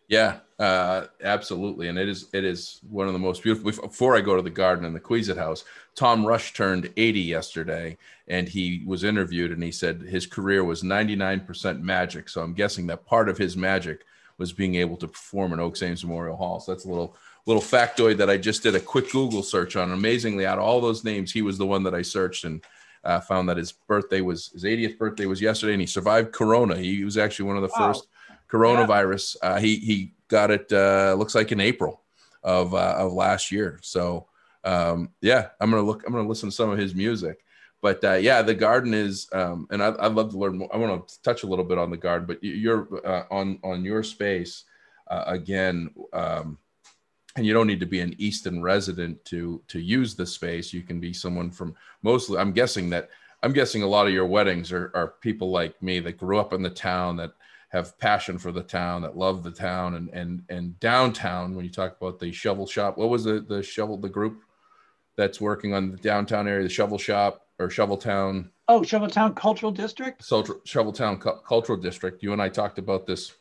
[0.08, 3.72] Yeah, uh, absolutely, and it is it is one of the most beautiful.
[3.72, 5.64] Before I go to the garden and the Queset House,
[5.96, 7.98] Tom Rush turned 80 yesterday,
[8.28, 12.30] and he was interviewed, and he said his career was 99% magic.
[12.30, 14.06] So I'm guessing that part of his magic
[14.38, 16.60] was being able to perform in Oakes Ames Memorial Hall.
[16.60, 19.92] So that's a little little factoid that I just did a quick Google search on.
[19.92, 22.64] Amazingly, out of all those names, he was the one that I searched and
[23.04, 26.78] uh, found that his birthday was his 80th birthday was yesterday, and he survived Corona.
[26.78, 28.08] He was actually one of the first
[28.50, 29.38] coronavirus.
[29.42, 29.50] Yeah.
[29.50, 30.72] Uh, he he got it.
[30.72, 32.02] Uh, looks like in April
[32.44, 33.80] of uh, of last year.
[33.82, 34.28] So
[34.64, 36.04] um, yeah, I'm gonna look.
[36.06, 37.44] I'm gonna listen to some of his music.
[37.82, 40.70] But uh, yeah, the garden is, um, and I, would love to learn more.
[40.72, 43.84] I want to touch a little bit on the garden, but you're uh, on on
[43.84, 44.66] your space
[45.08, 45.90] uh, again.
[46.14, 46.60] Um,
[47.36, 50.74] and you don't need to be an Easton resident to to use the space.
[50.74, 52.38] You can be someone from mostly.
[52.38, 53.10] I'm guessing that
[53.44, 56.54] I'm guessing a lot of your weddings are, are people like me that grew up
[56.54, 57.32] in the town that
[57.70, 61.56] have passion for the town, that love the town, and and and downtown.
[61.56, 64.44] When you talk about the shovel shop, what was the the shovel the group
[65.16, 68.52] that's working on the downtown area, the shovel shop or shovel town?
[68.68, 70.24] Oh, shovel town Cultural District.
[70.24, 72.22] So Shoveltown Cultural District.
[72.22, 73.34] You and I talked about this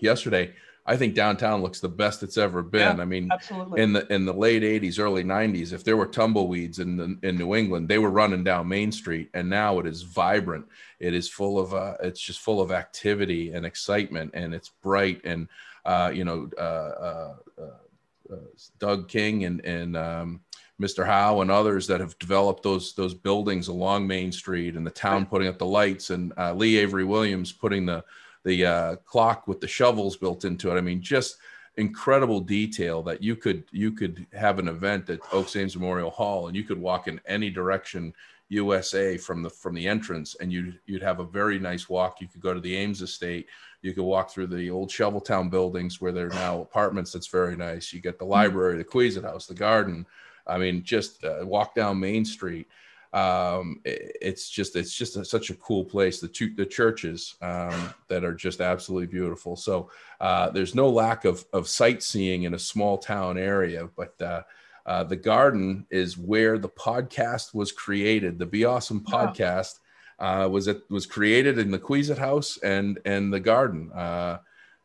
[0.00, 0.54] yesterday.
[0.90, 2.96] I think downtown looks the best it's ever been.
[2.96, 3.80] Yeah, I mean, absolutely.
[3.80, 7.38] in the in the late '80s, early '90s, if there were tumbleweeds in the, in
[7.38, 10.66] New England, they were running down Main Street, and now it is vibrant.
[10.98, 15.20] It is full of uh, it's just full of activity and excitement, and it's bright.
[15.22, 15.46] And
[15.84, 18.36] uh, you know, uh, uh, uh, uh
[18.80, 20.40] Doug King and and um,
[20.82, 21.06] Mr.
[21.06, 25.24] Howe and others that have developed those those buildings along Main Street, and the town
[25.24, 28.02] putting up the lights, and Lee Avery Williams putting the
[28.44, 30.78] the uh, clock with the shovels built into it.
[30.78, 31.36] I mean, just
[31.76, 36.48] incredible detail that you could you could have an event at Oakes Ames Memorial Hall
[36.48, 38.12] and you could walk in any direction
[38.48, 42.20] USA from the from the entrance and you'd you'd have a very nice walk.
[42.20, 43.46] You could go to the Ames Estate.
[43.82, 47.12] You could walk through the old Shoveltown buildings where they're now apartments.
[47.12, 47.92] That's very nice.
[47.92, 50.04] You get the library, the Queset House, the garden.
[50.46, 52.68] I mean, just uh, walk down Main Street
[53.12, 56.20] um, it, it's just it's just a, such a cool place.
[56.20, 59.56] The two, the churches um, that are just absolutely beautiful.
[59.56, 64.42] So uh, there's no lack of of sightseeing in a small town area, but uh,
[64.86, 68.38] uh, the garden is where the podcast was created.
[68.38, 69.80] The Be Awesome podcast
[70.18, 73.90] uh, was it was created in the Queset House and and the garden.
[73.92, 74.38] Uh,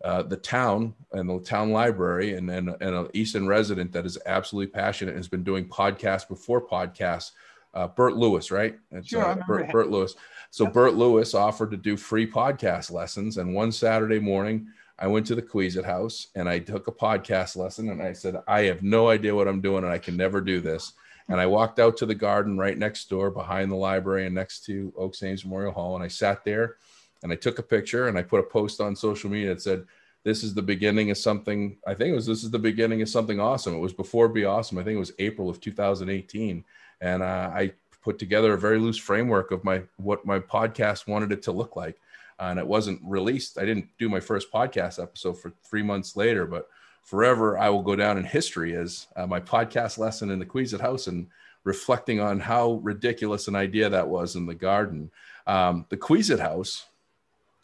[0.03, 4.19] uh, the town and the town library and, and, and an Easton resident that is
[4.27, 7.31] absolutely passionate and has been doing podcasts before podcasts
[7.75, 8.77] uh, Bert Lewis, right?
[8.91, 10.15] It's, sure, uh, Bert, Bert, Lewis.
[10.49, 10.73] So yep.
[10.73, 15.35] Bert Lewis offered to do free podcast lessons, and one Saturday morning, I went to
[15.35, 19.09] the Queset House and I took a podcast lesson, and I said, I have no
[19.09, 20.93] idea what I'm doing, and I can never do this.
[21.27, 24.63] And I walked out to the garden right next door, behind the library and next
[24.65, 26.77] to Oakes Ames Memorial Hall, and I sat there,
[27.23, 29.85] and I took a picture, and I put a post on social media that said,
[30.23, 31.77] this is the beginning of something.
[31.85, 33.75] I think it was this is the beginning of something awesome.
[33.75, 34.79] It was before Be Awesome.
[34.79, 36.65] I think it was April of 2018
[37.01, 41.31] and uh, I put together a very loose framework of my what my podcast wanted
[41.31, 41.99] it to look like.
[42.39, 43.57] Uh, and it wasn't released.
[43.57, 46.67] I didn't do my first podcast episode for three months later, but
[47.03, 50.81] forever I will go down in history as uh, my podcast lesson in the Queset
[50.81, 51.27] House and
[51.63, 55.11] reflecting on how ridiculous an idea that was in the garden.
[55.47, 56.85] Um, the Queset House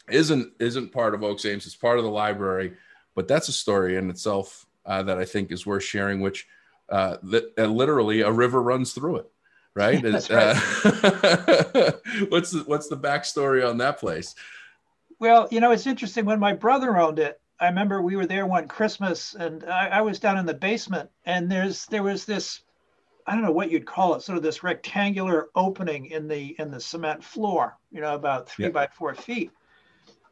[0.08, 2.74] isn't isn't part of Oakes Ames; it's part of the library,
[3.14, 6.20] but that's a story in itself uh, that I think is worth sharing.
[6.20, 6.46] Which
[6.92, 9.30] uh, that uh, literally a river runs through it,
[9.74, 10.02] right?
[10.02, 10.56] That's right.
[10.84, 11.92] Uh,
[12.28, 14.34] what's the what's the backstory on that place?
[15.18, 16.26] Well, you know, it's interesting.
[16.26, 20.00] When my brother owned it, I remember we were there one Christmas, and I, I
[20.02, 22.60] was down in the basement, and there's there was this
[23.26, 26.70] I don't know what you'd call it, sort of this rectangular opening in the in
[26.70, 29.50] the cement floor, you know, about three by four feet.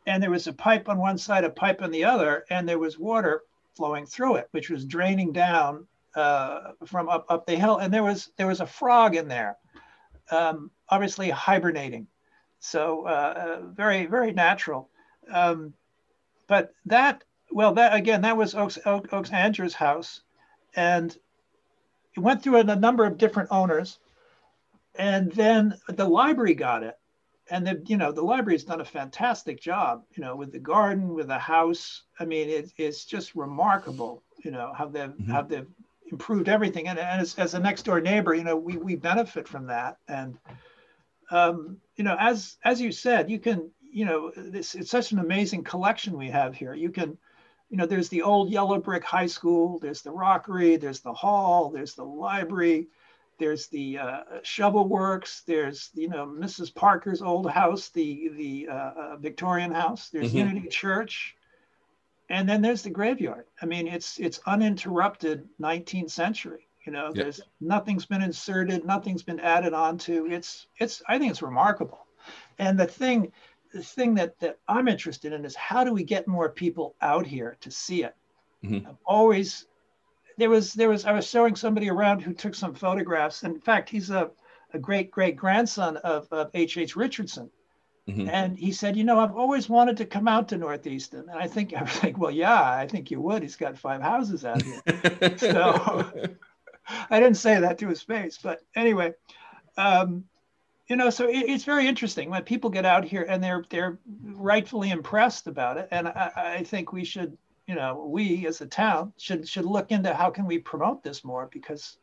[0.07, 2.79] And there was a pipe on one side, a pipe on the other, and there
[2.79, 3.43] was water
[3.77, 8.03] flowing through it, which was draining down uh, from up, up the hill, and there
[8.03, 9.57] was there was a frog in there,
[10.31, 12.07] um, obviously hibernating,
[12.59, 14.89] so uh, uh, very very natural.
[15.31, 15.75] Um,
[16.47, 20.23] but that well that again that was Oakes, Oakes Angier's house,
[20.75, 21.17] and
[22.17, 23.99] it went through a, a number of different owners,
[24.97, 26.99] and then the library got it,
[27.51, 31.15] and the you know the library's done a fantastic job you know with the garden
[31.15, 35.31] with the house i mean it, it's just remarkable you know how they've mm-hmm.
[35.31, 35.67] how they've
[36.11, 36.89] improved everything.
[36.89, 39.99] And, and as, as a next door neighbor, you know, we, we benefit from that.
[40.09, 40.39] And,
[41.31, 45.19] um, you know, as, as you said, you can, you know, this, it's such an
[45.19, 46.75] amazing collection we have here.
[46.75, 47.17] You can,
[47.69, 51.71] you know, there's the old yellow brick high school, there's the rockery, there's the hall,
[51.71, 52.89] there's the library,
[53.39, 56.75] there's the uh, shovel works, there's, you know, Mrs.
[56.75, 60.49] Parker's old house, the, the uh, uh Victorian house, there's mm-hmm.
[60.49, 61.37] Unity Church,
[62.31, 63.47] and then there's the graveyard.
[63.61, 66.67] I mean, it's it's uninterrupted 19th century.
[66.87, 67.25] You know, Yeah.
[67.25, 70.27] there's nothing's been inserted, nothing's been added onto.
[70.27, 72.07] It's it's I think it's remarkable.
[72.59, 73.33] And the thing
[73.73, 77.27] the thing that that I'm interested in is how do we get more people out
[77.27, 78.15] here to see it?
[78.65, 78.87] Mhm.
[78.89, 79.67] I've always
[80.39, 83.43] there was there was I was showing somebody around who took some photographs.
[83.43, 84.31] In fact, he's a
[84.73, 86.79] a great great grandson of of H.
[86.79, 86.95] H.
[86.97, 87.51] Richardson.
[88.09, 88.29] Mhm.
[88.29, 91.29] And he said, you know, I've always wanted to come out to North Easton.
[91.29, 93.43] And I think I was like, well, yeah, I think you would.
[93.43, 94.83] He's got five houses out here.
[95.39, 96.11] So
[97.11, 99.13] I didn't say that to his face, but anyway,
[99.77, 100.25] um,
[100.89, 103.99] you know, so it, it's very interesting when people get out here and they're they're
[104.25, 105.89] rightfully impressed about it.
[105.93, 107.37] And I, I think we should,
[107.67, 111.23] you know, we as a town should should look into how can we promote this
[111.25, 111.99] more because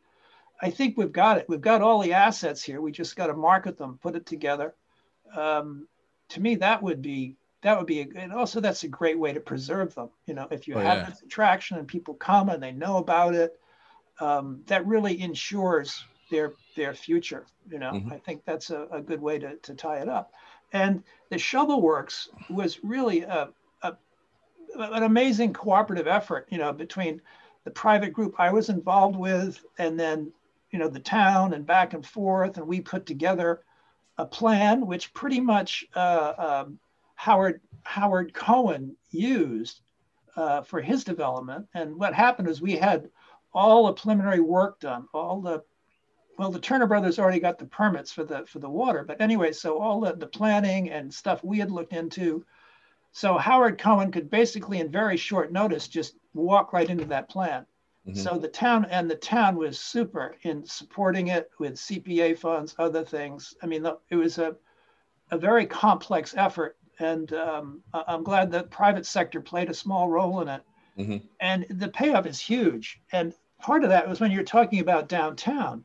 [0.62, 1.46] I think we've got it.
[1.48, 2.80] We've got all the assets here.
[2.80, 4.74] We just got to market them, put it together.
[5.34, 5.88] Um,
[6.30, 9.32] to me, that would be that would be, a, and also that's a great way
[9.32, 10.10] to preserve them.
[10.26, 11.06] You know, if you Oh, have yeah.
[11.06, 13.58] this attraction and people come and they know about it,
[14.20, 17.46] um, that really ensures their their future.
[17.70, 18.08] You know, Mhm.
[18.10, 20.32] I think that's a, a good way to, to tie it up.
[20.72, 23.50] And the shovel works was really a,
[23.82, 23.96] a
[24.76, 26.46] an amazing cooperative effort.
[26.50, 27.20] You know, between
[27.64, 30.32] the private group I was involved with, and then
[30.70, 33.62] you know the town, and back and forth, and we put together
[34.18, 36.78] a plan which pretty much uh, um,
[37.14, 39.80] Howard Howard Cohen used
[40.36, 41.66] uh, for his development.
[41.74, 43.08] And what happened is we had
[43.54, 45.62] all the preliminary work done, all the
[46.36, 49.52] well, the Turner brothers already got the permits for the for the water, but anyway,
[49.52, 52.44] so all the, the planning and stuff we had looked into.
[53.10, 57.66] So Howard Cohen could basically, in very short notice, just walk right into that plan.
[58.08, 58.16] Mhm.
[58.16, 63.04] So the town and the town was super in supporting it with CPA funds, other
[63.04, 63.54] things.
[63.62, 64.56] I mean, it was a
[65.30, 70.40] a very complex effort, and um, I'm glad the private sector played a small role
[70.42, 70.62] in it.
[70.98, 71.28] Mhm.
[71.40, 73.00] And the payoff is huge.
[73.12, 75.84] And part of that was when you're talking about downtown.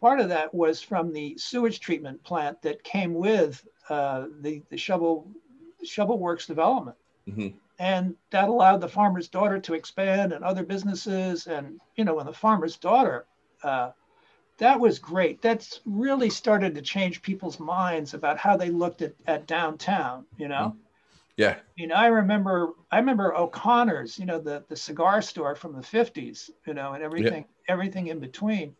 [0.00, 4.76] Part of that was from the sewage treatment plant that came with uh, the the
[4.76, 5.32] shovel
[5.84, 6.96] shovel works development
[7.26, 7.58] Mhm.
[7.78, 12.26] And that allowed the farmer's daughter to expand and other businesses and you know when
[12.26, 13.26] the farmer's daughter
[13.62, 13.90] uh,
[14.58, 19.14] that was great that's really started to change people's minds about how they looked at,
[19.26, 20.76] at downtown you know
[21.36, 21.56] Yeah.
[21.58, 25.80] I mean, I remember, I remember O'Connor's, you know, the, the cigar store from the
[25.82, 28.76] '50s, you know, and everything, everything in between.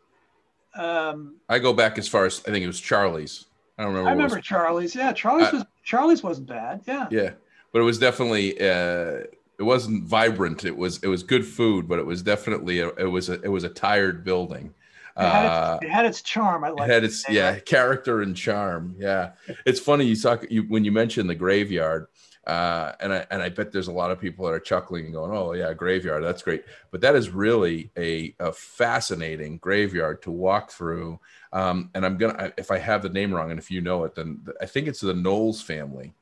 [0.76, 3.47] Um, I go back as far as I think it was Charlie's.
[3.76, 4.09] I don't remember.
[4.09, 4.32] I what it was.
[4.32, 4.95] remember Charlie's.
[4.95, 6.82] Yeah, Charlie's I- was Charlie's wasn't bad.
[6.86, 7.09] Yeah.
[7.11, 7.30] Yeah,
[7.74, 9.26] but it was definitely uh,
[9.58, 10.64] it wasn't vibrant.
[10.64, 13.48] It was it was good food, but it was definitely a, it was a it
[13.50, 14.74] was a tired building.
[15.18, 16.64] It had, Uh, its, it had its charm.
[16.64, 18.96] I it had its yeah character and charm.
[18.98, 19.32] Yeah,
[19.66, 22.06] it's funny you talk you when you mention the graveyard.
[22.46, 25.14] Uh, and I and I bet there's a lot of people that are chuckling and
[25.14, 30.30] going, "Oh yeah, graveyard, that's great." But that is really a, a fascinating graveyard to
[30.30, 31.20] walk through.
[31.52, 34.14] Um, and I'm gonna, if I have the name wrong, and if you know it,
[34.14, 36.12] then I think it's the Knowles family.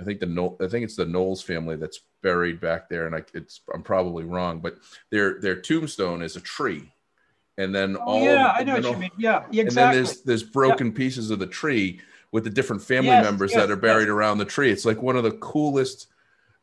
[0.00, 3.14] I think the Knoll, I think it's the Knowles family that's buried back there, and
[3.14, 4.76] I, it's I'm probably wrong, but
[5.10, 6.92] their their tombstone is a tree,
[7.56, 9.10] and then Oh, all yeah, of- I know what you mean.
[9.16, 9.58] Yeah, exactly.
[9.60, 12.00] and then there's there's broken pieces of the tree
[12.32, 14.70] with the different family Yes, members yes, that are buried around the tree.
[14.70, 16.08] It's like one of the coolest.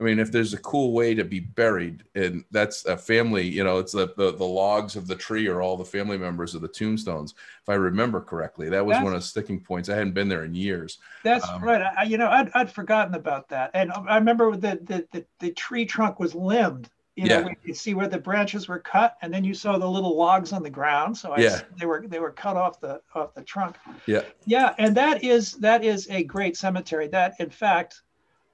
[0.04, 3.64] I mean, if there's a cool way to be buried, and that's a family, you
[3.64, 6.62] know, it's the the, the logs of the tree or all the family members of
[6.62, 7.36] the tombstones.
[7.62, 9.88] If I remember correctly, that was That's- one of the sticking points.
[9.88, 10.98] I hadn't been there in years.
[11.24, 11.82] That's um, right.
[11.98, 15.52] I, you know, I'd, I'd forgotten about that, and I remember the the, the, the
[15.52, 16.90] tree trunk was limbed.
[17.16, 17.54] You know, Yeah.
[17.66, 20.64] could see where the branches were cut, and then you saw the little logs on
[20.64, 21.16] the ground.
[21.18, 21.62] So I, Yeah.
[21.78, 23.78] they were they were cut off the off the trunk.
[24.06, 24.24] Yeah.
[24.46, 27.08] Yeah, and that is that is a great cemetery.
[27.08, 28.02] That, in fact,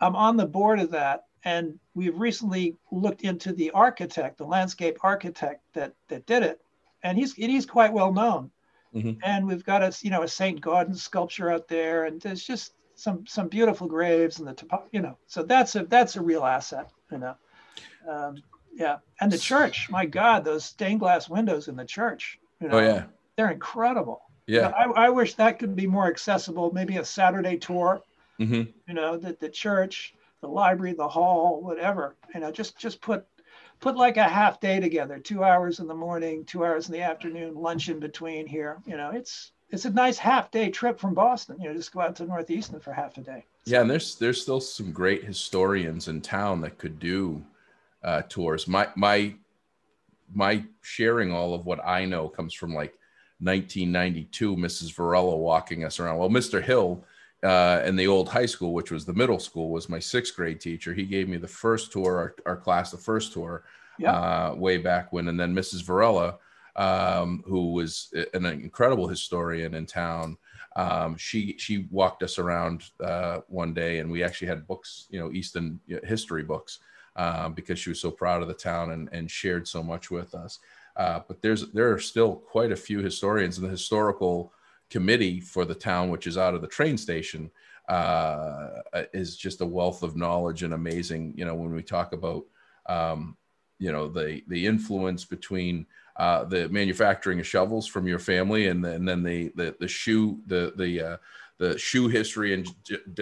[0.01, 4.97] I'm on the board of that, and we've recently looked into the architect, the landscape
[5.03, 6.61] architect that that did it,
[7.03, 8.51] and he's and he's quite well known.
[8.95, 9.17] Mhm.
[9.23, 12.73] And we've got a you know a Saint Gaudens sculpture out there, and there's just
[12.95, 15.17] some some beautiful graves and the topo, you know.
[15.27, 17.35] So that's a that's a real asset, you know.
[18.07, 18.41] Um,
[18.73, 22.77] yeah, and the church, my God, those stained glass windows in the church, you know,
[22.77, 24.21] Oh yeah, they're incredible.
[24.47, 24.69] yeah.
[24.69, 26.71] I, I wish that could be more accessible.
[26.71, 28.01] Maybe a Saturday tour.
[28.37, 32.15] hmm You know, the, the church, the library, the hall, whatever.
[32.33, 33.25] You know, just just put
[33.79, 35.19] put like a half day together.
[35.19, 38.77] Two hours in the morning, two hours in the afternoon, lunch in between here.
[38.85, 41.57] You know, it's it's a nice half day trip from Boston.
[41.59, 43.45] You know, just go out to North Easton for half a day.
[43.65, 47.43] Yeah, and there's there's still some great historians in town that could do
[48.03, 48.67] uh, tours.
[48.67, 49.35] My my
[50.33, 52.93] my sharing all of what I know comes from like
[53.39, 54.93] 1992, Mrs.
[54.93, 56.17] Varela walking us around.
[56.17, 56.61] Well, Mr.
[56.61, 57.03] Hill
[57.43, 60.59] uh, and the old high school, which was the middle school, was my sixth grade
[60.59, 60.93] teacher.
[60.93, 63.63] He gave me the first tour, our, our class, the first tour,
[64.05, 65.27] uh, way back when.
[65.27, 65.83] And then Mrs.
[65.83, 66.37] Varela,
[66.75, 70.37] um, who was an incredible historian in town,
[70.75, 75.19] um, she she walked us around uh, one day, and we actually had books, you
[75.19, 76.79] know, Easton history books,
[77.15, 80.35] um, because she was so proud of the town and, and shared so much with
[80.35, 80.59] us.
[80.95, 84.53] Uh, but there's there are still quite a few historians in the historical
[84.89, 87.51] committee for the town, which is out of the train station,
[87.87, 88.81] uh,
[89.13, 91.33] is just a wealth of knowledge and amazing.
[91.35, 92.45] You know, when we talk about,
[92.87, 93.35] um,
[93.79, 95.85] you know, the the influence between
[96.17, 99.87] uh, the manufacturing of shovels from your family and, the, and then the, the the
[99.87, 101.17] shoe the the uh,
[101.59, 102.67] the shoe history and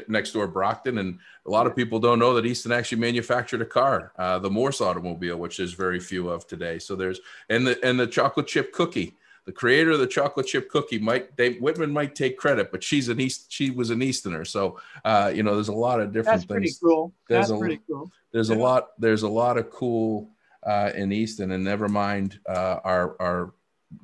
[0.08, 3.66] next door Brockton, and a lot of people don't know that Easton actually manufactured a
[3.66, 6.78] car, uh, the Morse automobile, which there's very few of today.
[6.78, 9.16] So there's and the and the chocolate chip cookie
[9.48, 13.08] the creator of the chocolate chip cookie might Dave Whitman might take credit, but she's
[13.08, 14.44] an East she was an Easterner.
[14.44, 16.78] So uh, you know, there's a lot of different That's things.
[16.78, 17.14] pretty cool.
[17.30, 18.12] There's That's a, pretty cool.
[18.34, 18.58] There's Yeah.
[18.58, 20.30] a lot there's a lot of cool
[20.64, 23.54] uh, in Easton, and never mind uh, our our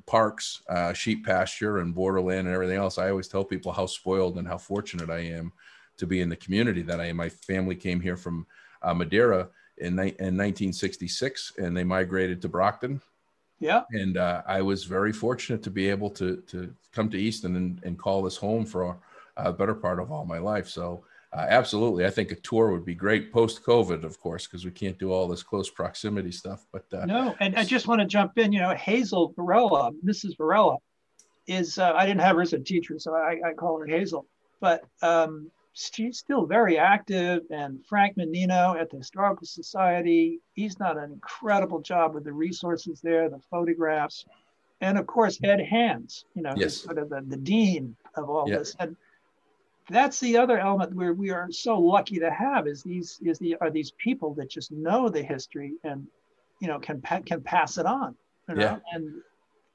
[0.06, 2.96] parks, uh, sheep pasture, and borderland, and everything else.
[2.96, 5.52] I always tell people how spoiled and how fortunate I am
[5.98, 7.16] to be in the community that I am.
[7.16, 8.46] My family came here from
[8.80, 13.02] uh, Madeira in, in 1966, and they migrated to Brockton
[13.64, 13.82] Yeah.
[13.90, 17.80] and uh, I was very fortunate to be able to to come to Easton and,
[17.82, 18.98] and call this home for
[19.36, 20.68] a better part of all my life.
[20.68, 24.64] So uh, absolutely, I think a tour would be great post COVID, of course, because
[24.64, 26.64] we can't do all this close proximity stuff.
[26.72, 28.52] But uh, No, and I just want to jump in.
[28.52, 30.36] You know, Hazel Varela, Mrs.
[30.36, 30.76] Varela,
[31.46, 34.26] is uh, I didn't have her as a teacher, so I, I call her Hazel.
[34.60, 37.42] But um, she's still very active.
[37.50, 43.00] And Frank Menino at the Historical Society, he's done an incredible job with the resources
[43.02, 44.24] there, the photographs,
[44.80, 46.24] and of course Ed Hands.
[46.34, 46.78] You know, Yes.
[46.78, 48.58] sort of the, the dean of all Yeah.
[48.58, 48.74] this.
[48.78, 48.96] And
[49.90, 53.56] that's the other element where we are so lucky to have is these is the
[53.60, 56.06] are these people that just know the history and
[56.60, 58.16] you know can can pass it on
[58.48, 58.62] you know?
[58.62, 58.78] Yeah.
[58.92, 59.12] and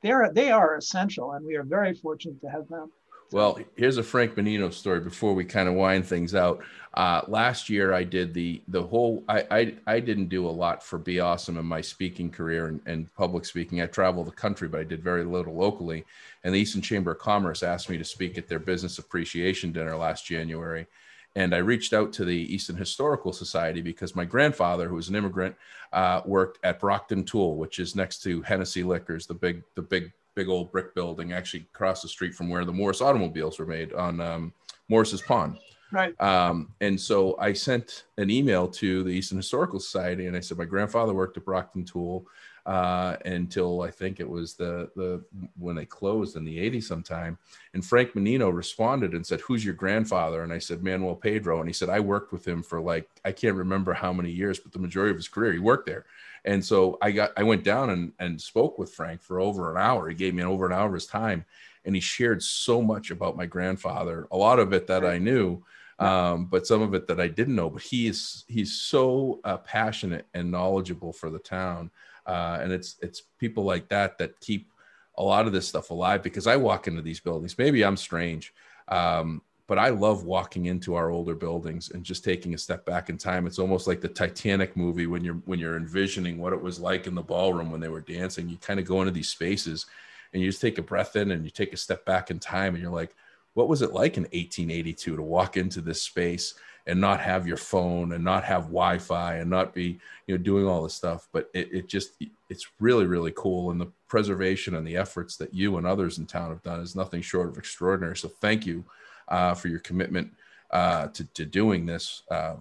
[0.02, 2.92] they're they are essential and we are very fortunate to have them
[3.32, 6.64] Well, here's a Frank Menino story before we kind of wind things out.
[6.96, 9.24] Uh, last year, I did the the whole.
[9.30, 12.82] I, I I didn't do a lot for Be Awesome in my speaking career and,
[12.88, 13.82] and public speaking.
[13.82, 16.06] I traveled the country, but I did very little locally.
[16.44, 19.96] And the Easton Chamber of Commerce asked me to speak at their business appreciation dinner
[19.96, 20.88] last January.
[21.36, 25.16] And I reached out to the Easton Historical Society because my grandfather, who was an
[25.16, 25.56] immigrant,
[25.94, 30.12] uh, worked at Brockton Tool, which is next to Hennessy Liquors, the big the big
[30.36, 33.94] big old brick building actually across the street from where the Morse automobiles were made
[33.94, 34.54] on um,
[34.88, 35.58] Morris's Pond.
[35.92, 40.40] right Um, and so I sent an email to the Easton Historical Society and I
[40.40, 42.26] said, my grandfather worked at Brockton Tool
[42.70, 45.24] uh, until I think it was the, the,
[45.58, 47.36] when they closed in the 80s sometime.
[47.74, 50.44] And Frank Menino responded and said, who's your grandfather?
[50.44, 51.62] And I said, Manuel Pedro.
[51.62, 54.60] And he said, I worked with him for like, I can't remember how many years,
[54.60, 56.06] but the majority of his career, he worked there.
[56.46, 59.82] And so I got, I went down and, and spoke with Frank for over an
[59.82, 60.08] hour.
[60.08, 61.46] He gave me over an hour of his time
[61.86, 65.64] and he shared so much about my grandfather, a lot of it that I knew,
[65.98, 67.70] um, but some of it that I didn't know.
[67.72, 71.90] But he is he's so uh, passionate and knowledgeable for the town,
[72.30, 74.72] uh, and it's it's people like that that keep
[75.18, 76.22] a lot of this stuff alive.
[76.22, 78.54] Because I walk into these buildings, maybe I'm strange,
[78.88, 83.10] um, but I love walking into our older buildings and just taking a step back
[83.10, 83.48] in time.
[83.48, 87.08] It's almost like the Titanic movie when you're when you're envisioning what it was like
[87.08, 88.48] in the ballroom when they were dancing.
[88.48, 89.88] You kind of go into these spaces
[90.32, 92.76] and you just take a breath in and you take a step back in time
[92.76, 93.16] and you're like
[93.54, 96.54] what was it like in 1882 to walk into this space
[96.88, 100.68] and not have your phone and not have wi-fi and not be you know doing
[100.68, 101.28] all this stuff?
[101.32, 102.12] But it, it just
[102.50, 103.72] it's really really cool.
[103.72, 106.96] And the preservation and the efforts that you and others in town have done is
[106.96, 108.18] nothing short of extraordinary.
[108.18, 108.84] So thank you
[109.28, 110.32] uh, for your commitment
[110.72, 112.56] uh, to, to doing this uh,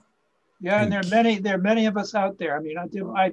[0.61, 2.57] yeah and there are many there are many of us out there.
[2.57, 3.33] I mean i do i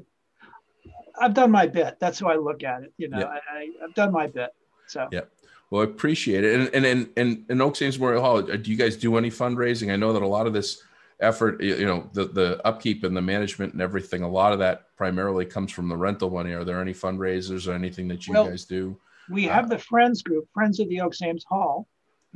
[1.19, 1.97] i've done my bit.
[1.99, 3.25] That's how i look at it you know Yeah.
[3.25, 4.53] I, I i've done my bit
[4.87, 5.07] so.
[5.11, 5.21] Yeah.
[5.69, 6.59] Well, I appreciate it.
[6.59, 9.91] And and and and in Oakes Ames Memorial Hall, do you guys do any fundraising?
[9.91, 10.81] I know that a lot of this
[11.19, 14.95] effort, you know, the the upkeep and the management and everything, a lot of that
[14.95, 16.51] primarily comes from the rental money.
[16.51, 18.97] Are there any fundraisers or anything that you Well, guys do?
[19.29, 21.87] we have the friends group friends of the Oakes Ames hall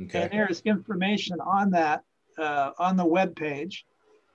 [0.02, 0.22] Okay.
[0.22, 2.04] And there's information on that
[2.38, 3.84] uh, on the web page,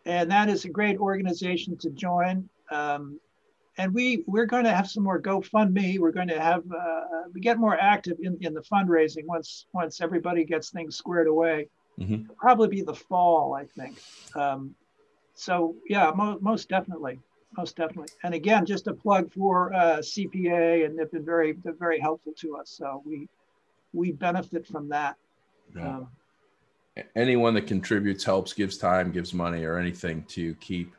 [0.06, 2.48] and that is a great organization to join.
[2.70, 3.20] Um,
[3.78, 6.00] and we we're going to have some more GoFundMe.
[6.00, 7.02] We're going to have uh,
[7.34, 11.68] we get more active in, in the fundraising once once everybody gets things squared away.
[12.00, 12.28] Mhm.
[12.38, 14.02] Probably be the fall, I think.
[14.36, 14.76] Um,
[15.34, 17.20] so yeah, mo- most definitely,
[17.58, 18.14] most definitely.
[18.24, 22.34] And again, just a plug for uh, CPA, and they've been very they're very helpful
[22.40, 22.70] to us.
[22.70, 23.28] So we
[23.94, 25.18] we benefit from that.
[25.76, 25.98] Yeah.
[25.98, 26.08] Um,
[27.16, 30.96] anyone that contributes, helps, gives time, gives money, or anything to keep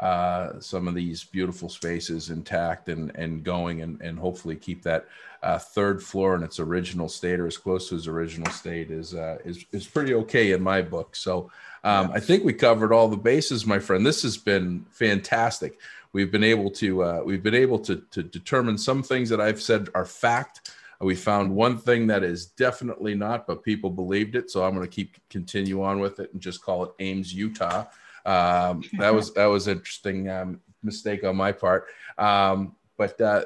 [0.00, 5.06] uh, some of these beautiful spaces intact and and going, and and hopefully keep that
[5.42, 9.14] uh, third floor in its original state or as close to its original state is
[9.14, 11.14] uh, is is pretty okay in my book.
[11.14, 11.50] So
[11.84, 14.04] um, I think we covered all the bases, my friend.
[14.04, 15.78] This has been fantastic.
[16.12, 19.60] We've been able to uh, we've been able to to determine some things that I've
[19.60, 20.72] said are fact.
[21.02, 24.50] We found one thing that is definitely not, but people believed it.
[24.50, 27.86] So I'm going to keep continue on with it and just call it Ames, Utah.
[28.26, 31.86] Um, that was that was interesting um, mistake on my part.
[32.18, 33.44] Um, but uh,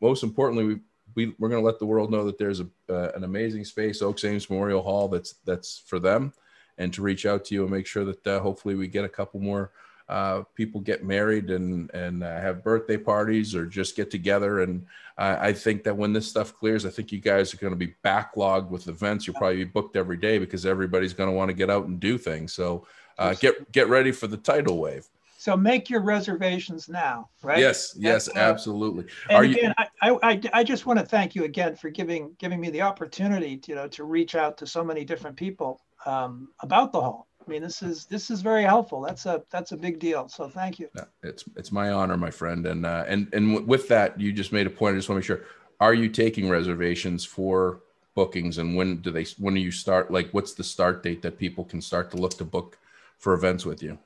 [0.00, 0.80] most importantly, we,
[1.14, 4.02] we we're going to let the world know that there's a, uh, an amazing space,
[4.02, 5.08] Oakes Ames Memorial Hall.
[5.08, 6.32] That's that's for them,
[6.78, 9.08] and to reach out to you and make sure that uh, hopefully we get a
[9.08, 9.72] couple more
[10.08, 14.60] uh, people get married and and uh, have birthday parties or just get together.
[14.60, 14.84] And
[15.16, 17.76] uh, I think that when this stuff clears, I think you guys are going to
[17.76, 19.26] be backlogged with events.
[19.26, 21.98] You'll probably be booked every day because everybody's going to want to get out and
[21.98, 22.52] do things.
[22.52, 22.86] So
[23.18, 25.06] uh, get get ready for the tidal wave.
[25.38, 27.58] So make your reservations now, right?
[27.58, 29.04] Yes, yes, absolutely.
[29.28, 32.34] And Are again, you- I, I, I just want to thank you again for giving
[32.38, 35.82] giving me the opportunity, to, you know, to reach out to so many different people
[36.06, 37.26] um, about the hall.
[37.46, 39.02] I mean, this is this is very helpful.
[39.02, 40.28] That's a that's a big deal.
[40.28, 40.88] So thank you.
[40.96, 42.66] Yeah, it's it's my honor, my friend.
[42.66, 44.94] And uh, and and with that, you just made a point.
[44.94, 45.46] I just want to make sure:
[45.78, 47.80] Are you taking reservations for
[48.14, 49.26] bookings, and when do they?
[49.38, 50.10] When do you start?
[50.10, 52.78] Like, what's the start date that people can start to look to book
[53.24, 53.98] for events with you?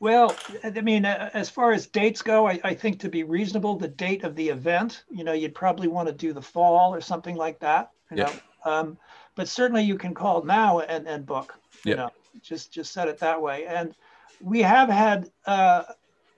[0.00, 3.86] Well, I mean, as far as dates go, I, I, think to be reasonable, the
[3.86, 7.36] date of the event, you know, you'd probably want to do the fall or something
[7.36, 7.92] like that.
[8.10, 8.24] You yeah.
[8.24, 8.32] know,
[8.72, 8.98] um,
[9.34, 12.10] but certainly you can call now and, and book you know
[12.42, 13.94] just just set it that way and
[14.40, 15.84] we have had uh,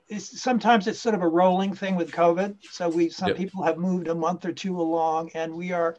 [0.08, 3.36] it's, sometimes it's sort of a rolling thing with covid so we some yep.
[3.36, 5.96] people have moved a month or two along and we are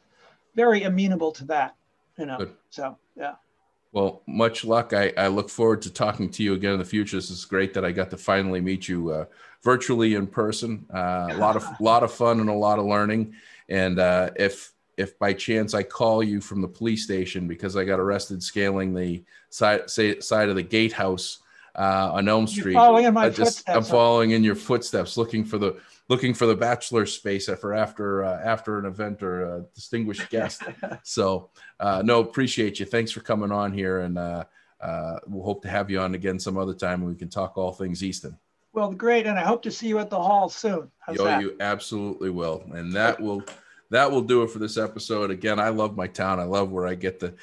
[0.55, 1.75] very amenable to that
[2.17, 2.55] you know Good.
[2.69, 3.35] so yeah
[3.95, 7.17] well much luck I, I look forward to talking to you again in the future
[7.17, 9.25] this is great that i got to finally meet you uh,
[9.63, 13.33] virtually in person uh, a lot of lot of fun and a lot of learning
[13.69, 17.83] and uh, if if by chance I call you from the police station because I
[17.83, 21.39] got arrested scaling the side say, side of the gatehouse
[21.75, 22.73] uh, on Elm Street.
[22.73, 23.75] You're following in my just, footsteps.
[23.75, 25.77] I'm following in your footsteps, looking for the
[26.07, 30.63] looking for the bachelor space for after uh, after an event or a distinguished guest.
[31.03, 31.49] so
[31.79, 32.85] uh, no, appreciate you.
[32.85, 34.43] Thanks for coming on here, and uh,
[34.81, 37.57] uh, we'll hope to have you on again some other time, and we can talk
[37.57, 38.37] all things Easton.
[38.73, 40.91] Well, great, and I hope to see you at the hall soon.
[40.99, 41.41] How's Yo, that?
[41.41, 43.43] you absolutely will, and that will
[43.89, 45.31] that will do it for this episode.
[45.31, 46.39] Again, I love my town.
[46.39, 47.33] I love where I get to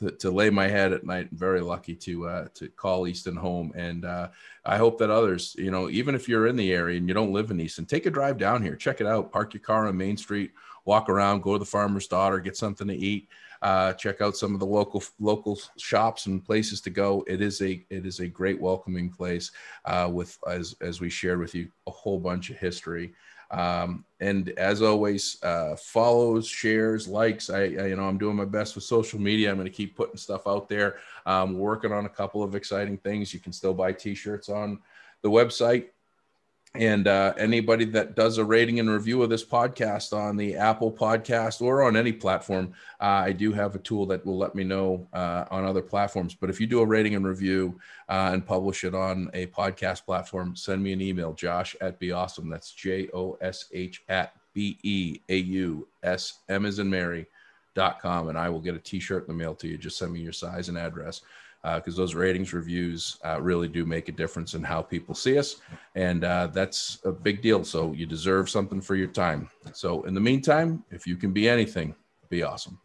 [0.00, 1.28] to, to lay my head at night.
[1.30, 4.28] I'm very lucky to uh, to call Easton home, and uh,
[4.64, 7.32] I hope that others, you know, even if you're in the area and you don't
[7.32, 9.96] live in Easton, take a drive down here, check it out, park your car on
[9.96, 10.52] Main Street,
[10.84, 13.28] walk around, go to the Farmer's Daughter, get something to eat.
[13.62, 17.22] Uh, check out some of the local local shops and places to go.
[17.26, 19.52] It is a it is a great welcoming place
[19.84, 23.12] uh, with as as we shared with you a whole bunch of history.
[23.50, 27.50] Um, and as always, uh, follows, shares, likes.
[27.50, 29.50] I, I, you know, I'm doing my best with social media.
[29.50, 30.96] I'm going to keep putting stuff out there.
[31.26, 33.34] Um, working on a couple of exciting things.
[33.34, 34.78] You can still buy T-shirts on
[35.22, 35.86] the website.
[36.76, 40.92] And uh, anybody that does a rating and review of this podcast on the Apple
[40.92, 44.62] podcast or on any platform, uh, I do have a tool that will let me
[44.62, 46.36] know uh, on other platforms.
[46.36, 50.04] But if you do a rating and review uh, and publish it on a podcast
[50.04, 52.48] platform, send me an email, josh at be awesome.
[52.48, 57.26] That's J O S H at B E A U S M as in Mary
[57.74, 58.28] dot com.
[58.28, 59.76] And I will get a t shirt in the mail to you.
[59.76, 61.22] Just send me your size and address
[61.62, 65.38] because uh, those ratings reviews uh, really do make a difference in how people see
[65.38, 65.56] us.
[65.94, 67.64] And uh, that's a big deal.
[67.64, 69.50] So you deserve something for your time.
[69.72, 71.94] So in the meantime if you can be anything
[72.28, 72.78] be awesome